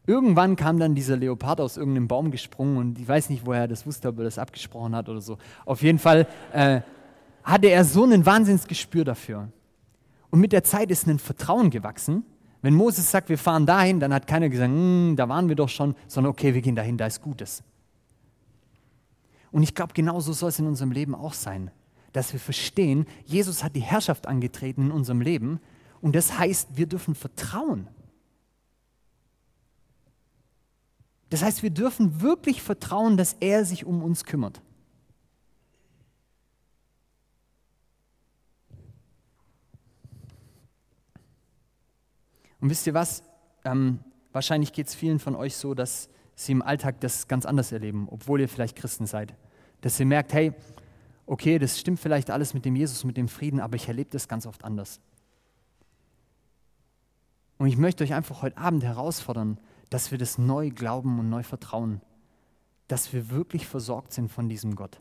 [0.06, 3.68] Irgendwann kam dann dieser Leopard aus irgendeinem Baum gesprungen und ich weiß nicht, woher er
[3.68, 5.38] das wusste, ob er das abgesprochen hat oder so.
[5.64, 6.80] Auf jeden Fall äh,
[7.44, 9.48] hatte er so ein Wahnsinnsgespür dafür.
[10.30, 12.24] Und mit der Zeit ist ein Vertrauen gewachsen.
[12.62, 15.68] Wenn Moses sagt, wir fahren dahin, dann hat keiner gesagt, hm, da waren wir doch
[15.68, 17.62] schon, sondern okay, wir gehen dahin, da ist Gutes.
[19.50, 21.70] Und ich glaube, genauso soll es in unserem Leben auch sein,
[22.12, 25.60] dass wir verstehen, Jesus hat die Herrschaft angetreten in unserem Leben
[26.00, 27.88] und das heißt, wir dürfen vertrauen.
[31.30, 34.60] Das heißt, wir dürfen wirklich vertrauen, dass er sich um uns kümmert.
[42.60, 43.22] Und wisst ihr was?
[43.64, 44.00] Ähm,
[44.32, 48.08] wahrscheinlich geht es vielen von euch so, dass sie im Alltag das ganz anders erleben,
[48.10, 49.34] obwohl ihr vielleicht Christen seid.
[49.80, 50.52] Dass ihr merkt, hey,
[51.26, 54.28] okay, das stimmt vielleicht alles mit dem Jesus, mit dem Frieden, aber ich erlebe das
[54.28, 55.00] ganz oft anders.
[57.58, 59.58] Und ich möchte euch einfach heute Abend herausfordern,
[59.90, 62.00] dass wir das neu glauben und neu vertrauen,
[62.88, 65.00] dass wir wirklich versorgt sind von diesem Gott.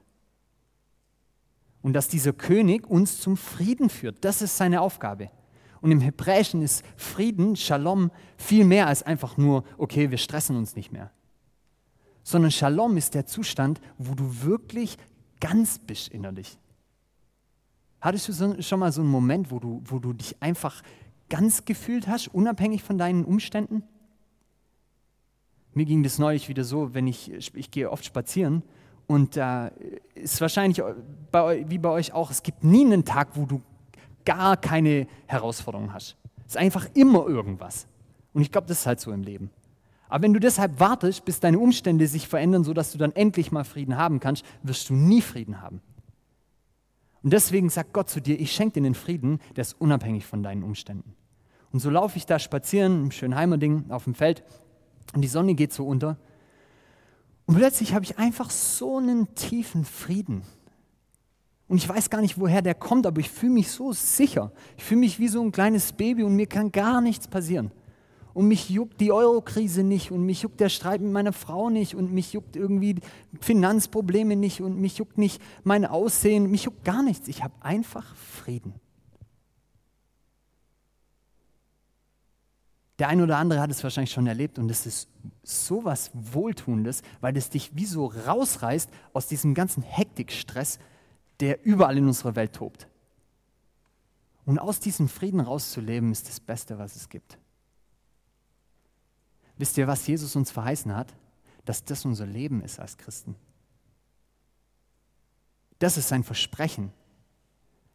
[1.81, 4.25] Und dass dieser König uns zum Frieden führt.
[4.25, 5.31] Das ist seine Aufgabe.
[5.81, 10.75] Und im Hebräischen ist Frieden, Shalom, viel mehr als einfach nur, okay, wir stressen uns
[10.75, 11.11] nicht mehr.
[12.23, 14.97] Sondern Shalom ist der Zustand, wo du wirklich
[15.39, 16.57] ganz bist innerlich.
[18.01, 20.81] Hattest du schon mal so einen Moment, wo du, wo du dich einfach
[21.29, 23.83] ganz gefühlt hast, unabhängig von deinen Umständen?
[25.73, 28.63] Mir ging das neulich wieder so, wenn ich, ich gehe oft spazieren
[29.07, 29.71] und äh,
[30.15, 30.81] ist wahrscheinlich
[31.31, 33.61] bei, wie bei euch auch, es gibt nie einen Tag, wo du
[34.29, 36.15] gar keine Herausforderungen hast.
[36.45, 37.87] Es ist einfach immer irgendwas.
[38.31, 39.49] Und ich glaube, das ist halt so im Leben.
[40.07, 43.63] Aber wenn du deshalb wartest, bis deine Umstände sich verändern, sodass du dann endlich mal
[43.63, 45.81] Frieden haben kannst, wirst du nie Frieden haben.
[47.23, 50.43] Und deswegen sagt Gott zu dir, ich schenke dir den Frieden, der ist unabhängig von
[50.43, 51.15] deinen Umständen.
[51.71, 54.43] Und so laufe ich da spazieren im Schönheimer-Ding auf dem Feld
[55.15, 56.17] und die Sonne geht so unter.
[57.47, 60.43] Und plötzlich habe ich einfach so einen tiefen Frieden.
[61.69, 64.51] Und ich weiß gar nicht, woher der kommt, aber ich fühle mich so sicher.
[64.75, 67.71] Ich fühle mich wie so ein kleines Baby und mir kann gar nichts passieren.
[68.33, 71.93] Und mich juckt die Eurokrise nicht und mich juckt der Streit mit meiner Frau nicht
[71.93, 72.95] und mich juckt irgendwie
[73.39, 77.27] Finanzprobleme nicht und mich juckt nicht mein Aussehen, mich juckt gar nichts.
[77.27, 78.73] Ich habe einfach Frieden.
[82.97, 85.07] Der eine oder andere hat es wahrscheinlich schon erlebt und es ist
[85.43, 90.79] so was Wohltuendes, weil es dich wie so rausreißt aus diesem ganzen Hektikstress,
[91.39, 92.87] der überall in unserer Welt tobt.
[94.45, 97.37] Und aus diesem Frieden rauszuleben, ist das Beste, was es gibt.
[99.57, 101.13] Wisst ihr, was Jesus uns verheißen hat?
[101.65, 103.35] Dass das unser Leben ist als Christen.
[105.77, 106.91] Das ist sein Versprechen,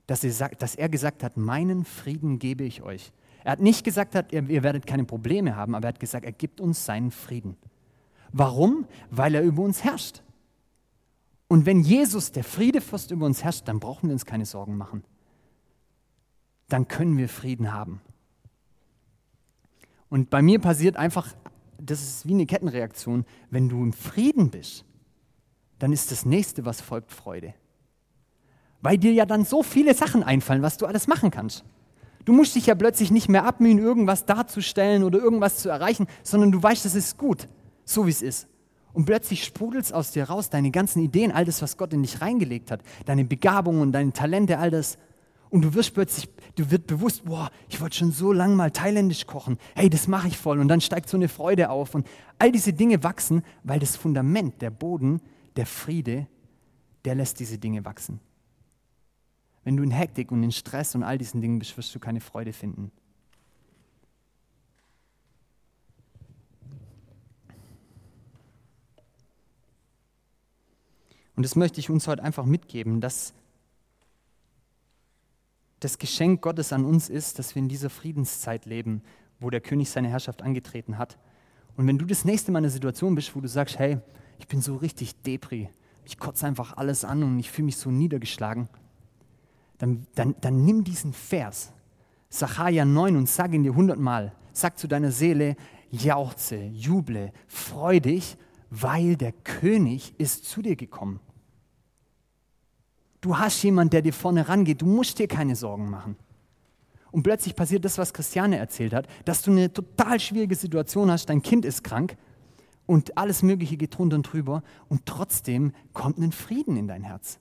[0.06, 3.12] dass er, gesagt hat, meinen Frieden gebe ich euch.
[3.42, 6.60] Er hat nicht gesagt, ihr werdet keine Probleme haben, aber er hat gesagt, er gibt
[6.60, 7.56] uns seinen Frieden.
[8.32, 8.86] Warum?
[9.10, 10.22] Weil er über uns herrscht.
[11.54, 15.04] Und wenn Jesus, der Friedefürst, über uns herrscht, dann brauchen wir uns keine Sorgen machen.
[16.68, 18.00] Dann können wir Frieden haben.
[20.08, 21.32] Und bei mir passiert einfach,
[21.78, 24.84] das ist wie eine Kettenreaktion, wenn du im Frieden bist,
[25.78, 27.54] dann ist das nächste, was folgt, Freude.
[28.80, 31.64] Weil dir ja dann so viele Sachen einfallen, was du alles machen kannst.
[32.24, 36.50] Du musst dich ja plötzlich nicht mehr abmühen, irgendwas darzustellen oder irgendwas zu erreichen, sondern
[36.50, 37.46] du weißt, es ist gut,
[37.84, 38.48] so wie es ist.
[38.94, 42.02] Und plötzlich sprudelt es aus dir raus, deine ganzen Ideen, all das, was Gott in
[42.02, 44.98] dich reingelegt hat, deine Begabungen, deine Talente, all das.
[45.50, 49.26] Und du wirst plötzlich, du wirst bewusst, boah, ich wollte schon so lange mal thailändisch
[49.26, 49.58] kochen.
[49.74, 50.60] Hey, das mache ich voll.
[50.60, 51.94] Und dann steigt so eine Freude auf.
[51.96, 52.06] Und
[52.38, 55.20] all diese Dinge wachsen, weil das Fundament, der Boden,
[55.56, 56.28] der Friede,
[57.04, 58.20] der lässt diese Dinge wachsen.
[59.64, 62.20] Wenn du in Hektik und in Stress und all diesen Dingen bist, wirst du keine
[62.20, 62.92] Freude finden.
[71.36, 73.34] Und das möchte ich uns heute einfach mitgeben, dass
[75.80, 79.02] das Geschenk Gottes an uns ist, dass wir in dieser Friedenszeit leben,
[79.40, 81.18] wo der König seine Herrschaft angetreten hat.
[81.76, 83.98] Und wenn du das nächste Mal in einer Situation bist, wo du sagst, hey,
[84.38, 85.68] ich bin so richtig Depri,
[86.04, 88.68] ich kotze einfach alles an und ich fühle mich so niedergeschlagen,
[89.78, 91.72] dann, dann, dann nimm diesen Vers,
[92.28, 94.32] Sacharja 9, und sag ihn dir hundertmal.
[94.52, 95.56] Sag zu deiner Seele,
[95.90, 98.36] jauchze, juble, freu dich,
[98.82, 101.20] weil der König ist zu dir gekommen.
[103.20, 106.16] Du hast jemanden, der dir vorne rangeht, du musst dir keine Sorgen machen.
[107.10, 111.26] Und plötzlich passiert das, was Christiane erzählt hat, dass du eine total schwierige Situation hast,
[111.26, 112.16] dein Kind ist krank
[112.86, 117.38] und alles Mögliche geht drunter und drüber und trotzdem kommt ein Frieden in dein Herz.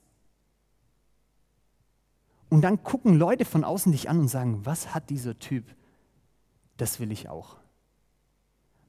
[2.48, 5.64] Und dann gucken Leute von außen dich an und sagen, was hat dieser Typ?
[6.76, 7.56] Das will ich auch.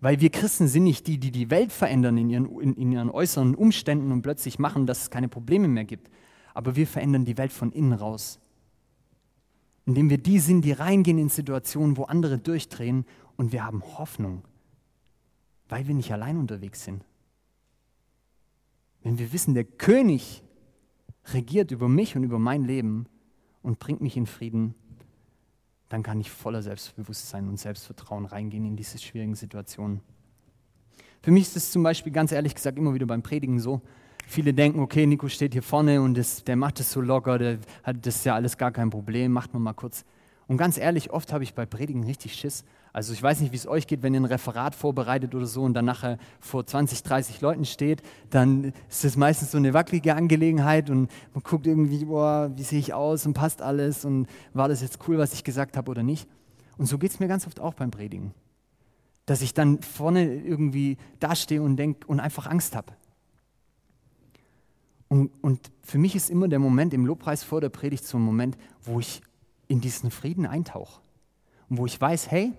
[0.02, 3.10] Weil wir Christen sind nicht die, die die Welt verändern in ihren, in, in ihren
[3.10, 6.10] äußeren Umständen und plötzlich machen, dass es keine Probleme mehr gibt.
[6.54, 8.40] Aber wir verändern die Welt von innen raus.
[9.86, 14.44] Indem wir die sind, die reingehen in Situationen, wo andere durchdrehen und wir haben Hoffnung,
[15.70, 17.04] weil wir nicht allein unterwegs sind.
[19.04, 20.44] Wenn wir wissen, der König
[21.34, 23.06] regiert über mich und über mein Leben
[23.62, 24.74] und bringt mich in Frieden,
[25.96, 30.02] dann kann ich voller Selbstbewusstsein und Selbstvertrauen reingehen in diese schwierigen Situationen.
[31.22, 33.82] Für mich ist es zum Beispiel ganz ehrlich gesagt immer wieder beim Predigen so.
[34.28, 37.60] Viele denken, okay, Nico steht hier vorne und das, der macht es so locker, der
[37.84, 40.04] hat das ja alles gar kein Problem, macht man mal kurz.
[40.48, 42.66] Und ganz ehrlich, oft habe ich bei Predigen richtig Schiss.
[42.96, 45.64] Also ich weiß nicht, wie es euch geht, wenn ihr ein Referat vorbereitet oder so
[45.64, 50.16] und dann nachher vor 20, 30 Leuten steht, dann ist das meistens so eine wackelige
[50.16, 54.70] Angelegenheit und man guckt irgendwie, boah, wie sehe ich aus und passt alles und war
[54.70, 56.26] das jetzt cool, was ich gesagt habe oder nicht.
[56.78, 58.34] Und so geht es mir ganz oft auch beim Predigen.
[59.26, 62.94] Dass ich dann vorne irgendwie dastehe und denke und einfach Angst habe.
[65.10, 68.24] Und, und für mich ist immer der Moment im Lobpreis vor der Predigt so ein
[68.24, 69.22] Moment, wo ich
[69.68, 71.02] in diesen Frieden eintauche.
[71.68, 72.54] Und wo ich weiß, hey,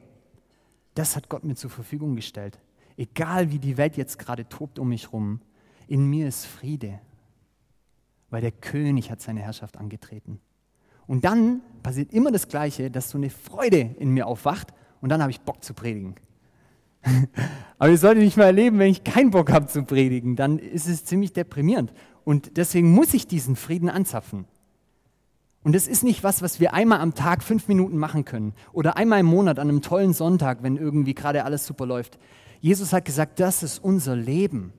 [0.97, 2.59] das hat Gott mir zur Verfügung gestellt.
[2.97, 5.41] Egal wie die Welt jetzt gerade tobt um mich rum,
[5.87, 6.99] in mir ist Friede,
[8.31, 10.41] weil der König hat seine Herrschaft angetreten.
[11.07, 15.21] Und dann passiert immer das Gleiche, dass so eine Freude in mir aufwacht und dann
[15.21, 16.17] habe ich Bock zu predigen.
[17.79, 20.89] Aber ich sollte nicht mal erleben, wenn ich keinen Bock habe zu predigen, dann ist
[20.89, 21.93] es ziemlich deprimierend.
[22.25, 24.47] Und deswegen muss ich diesen Frieden anzapfen.
[25.67, 28.97] Und das ist nicht was, was wir einmal am Tag fünf Minuten machen können oder
[28.97, 32.21] einmal im Monat an einem tollen Sonntag, wenn irgendwie gerade alles super läuft.
[32.61, 34.73] Jesus hat gesagt, das ist unser Leben.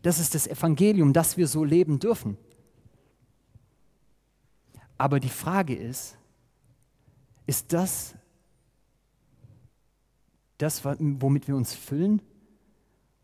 [0.00, 2.38] Das ist das Evangelium, dass wir so leben dürfen.
[4.96, 6.16] Aber die Frage ist,
[7.46, 8.14] ist das
[10.56, 12.22] das, womit wir uns füllen?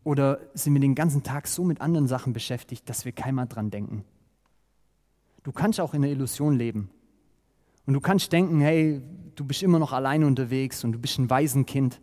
[0.03, 3.71] Oder sind wir den ganzen Tag so mit anderen Sachen beschäftigt, dass wir keinmal dran
[3.71, 4.05] denken?
[5.41, 6.91] Du kannst auch in der Illusion leben.
[7.89, 9.01] Und du kannst denken, hey,
[9.33, 11.99] du bist immer noch alleine unterwegs und du bist ein Waisenkind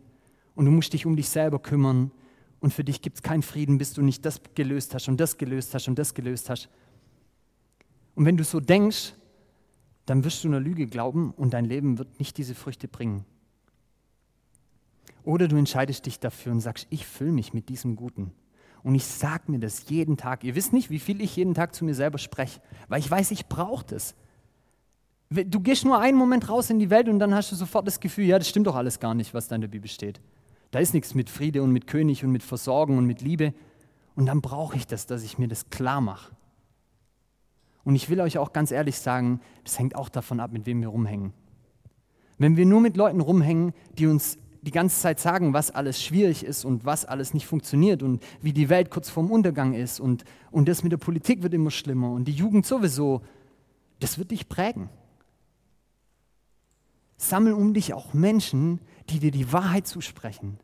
[0.53, 2.11] und du musst dich um dich selber kümmern
[2.59, 5.37] und für dich gibt es keinen Frieden, bis du nicht das gelöst hast und das
[5.37, 6.67] gelöst hast und das gelöst hast.
[8.15, 9.13] Und wenn du so denkst,
[10.05, 13.23] dann wirst du einer Lüge glauben und dein Leben wird nicht diese Früchte bringen.
[15.23, 18.33] Oder du entscheidest dich dafür und sagst, ich fülle mich mit diesem Guten.
[18.83, 20.43] Und ich sage mir das jeden Tag.
[20.43, 22.59] Ihr wisst nicht, wie viel ich jeden Tag zu mir selber spreche,
[22.89, 24.15] weil ich weiß, ich brauche das.
[25.29, 27.99] Du gehst nur einen Moment raus in die Welt und dann hast du sofort das
[27.99, 30.21] Gefühl, ja, das stimmt doch alles gar nicht, was da in der Bibel steht.
[30.71, 33.53] Da ist nichts mit Friede und mit König und mit Versorgung und mit Liebe.
[34.15, 36.31] Und dann brauche ich das, dass ich mir das klar mache.
[37.83, 40.81] Und ich will euch auch ganz ehrlich sagen, das hängt auch davon ab, mit wem
[40.81, 41.33] wir rumhängen.
[42.37, 46.43] Wenn wir nur mit Leuten rumhängen, die uns die ganze Zeit sagen, was alles schwierig
[46.43, 50.25] ist und was alles nicht funktioniert und wie die Welt kurz vorm Untergang ist und,
[50.51, 53.21] und das mit der Politik wird immer schlimmer und die Jugend sowieso,
[53.99, 54.89] das wird dich prägen.
[57.17, 60.59] Sammel um dich auch Menschen, die dir die Wahrheit zusprechen,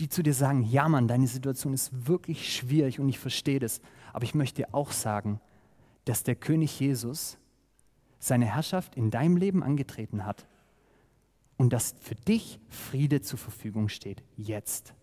[0.00, 3.80] die zu dir sagen, ja Mann, deine Situation ist wirklich schwierig und ich verstehe das,
[4.12, 5.40] aber ich möchte dir auch sagen,
[6.06, 7.38] dass der König Jesus
[8.18, 10.46] seine Herrschaft in deinem Leben angetreten hat
[11.56, 14.94] und dass für dich Friede zur Verfügung steht, jetzt.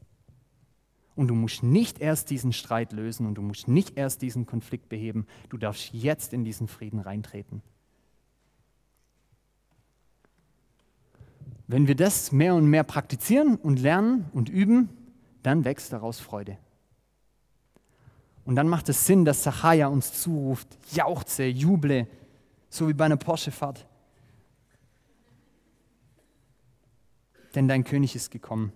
[1.16, 4.90] Und du musst nicht erst diesen Streit lösen und du musst nicht erst diesen Konflikt
[4.90, 7.62] beheben, du darfst jetzt in diesen Frieden reintreten.
[11.70, 14.90] Wenn wir das mehr und mehr praktizieren und lernen und üben,
[15.44, 16.58] dann wächst daraus Freude.
[18.44, 22.08] Und dann macht es Sinn, dass Zachariah uns zuruft, jauchze, juble,
[22.72, 23.86] so wie bei einer Porsche-Fahrt.
[27.54, 28.74] Denn dein König ist gekommen.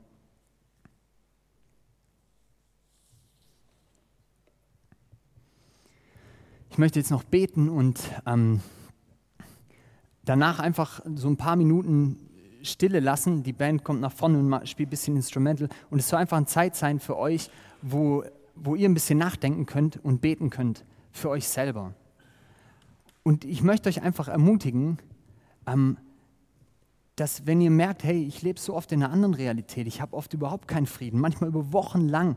[6.69, 8.61] Ich möchte jetzt noch beten und ähm,
[10.25, 12.29] danach einfach so ein paar Minuten
[12.64, 13.43] Stille lassen.
[13.43, 15.70] Die Band kommt nach vorne und spielt ein bisschen Instrumental.
[15.89, 17.49] Und es soll einfach eine Zeit sein für euch,
[17.82, 18.24] wo,
[18.55, 21.93] wo ihr ein bisschen nachdenken könnt und beten könnt für euch selber.
[23.24, 24.97] Und ich möchte euch einfach ermutigen,
[25.66, 25.97] ähm,
[27.16, 30.16] dass wenn ihr merkt, hey, ich lebe so oft in einer anderen Realität, ich habe
[30.16, 32.36] oft überhaupt keinen Frieden, manchmal über Wochen lang,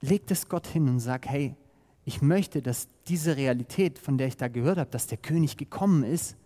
[0.00, 1.56] legt es Gott hin und sagt, hey,
[2.04, 6.04] ich möchte, dass diese Realität, von der ich da gehört habe, dass der König gekommen
[6.04, 6.36] ist,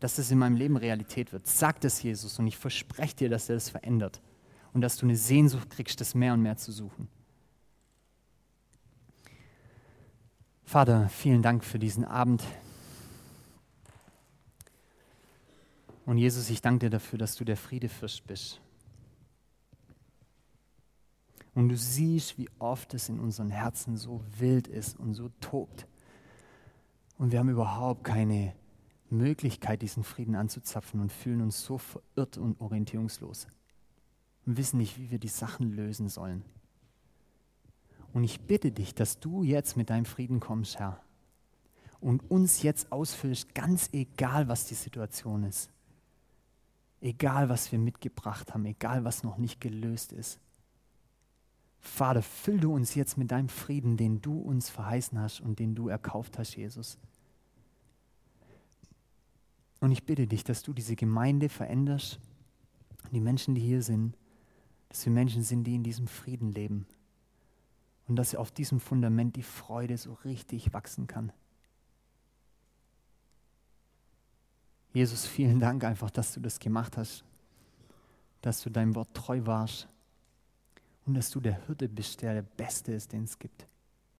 [0.00, 1.46] dass das in meinem Leben Realität wird.
[1.46, 4.20] Sag das Jesus und ich verspreche dir, dass er das verändert
[4.72, 7.08] und dass du eine Sehnsucht kriegst, das mehr und mehr zu suchen.
[10.64, 12.42] Vater, vielen Dank für diesen Abend.
[16.06, 18.60] Und Jesus, ich danke dir dafür, dass du der Friedefürst bist.
[21.54, 25.86] Und du siehst, wie oft es in unseren Herzen so wild ist und so tobt.
[27.18, 28.54] Und wir haben überhaupt keine
[29.10, 33.46] Möglichkeit, diesen Frieden anzuzapfen und fühlen uns so verirrt und orientierungslos.
[34.46, 36.44] Und wissen nicht, wie wir die Sachen lösen sollen.
[38.12, 41.00] Und ich bitte dich, dass du jetzt mit deinem Frieden kommst, Herr.
[42.00, 45.70] Und uns jetzt ausfüllst, ganz egal, was die Situation ist.
[47.00, 50.40] Egal, was wir mitgebracht haben, egal, was noch nicht gelöst ist.
[51.78, 55.74] Vater, füll du uns jetzt mit deinem Frieden, den du uns verheißen hast und den
[55.74, 56.98] du erkauft hast, Jesus.
[59.80, 62.20] Und ich bitte dich, dass du diese Gemeinde veränderst,
[63.10, 64.14] die Menschen, die hier sind,
[64.90, 66.86] dass wir Menschen sind, die in diesem Frieden leben
[68.06, 71.32] und dass auf diesem Fundament die Freude so richtig wachsen kann.
[74.92, 77.24] Jesus, vielen Dank einfach, dass du das gemacht hast,
[78.42, 79.88] dass du deinem Wort treu warst
[81.06, 83.69] und dass du der Hirte bist, der der Beste ist, den es gibt.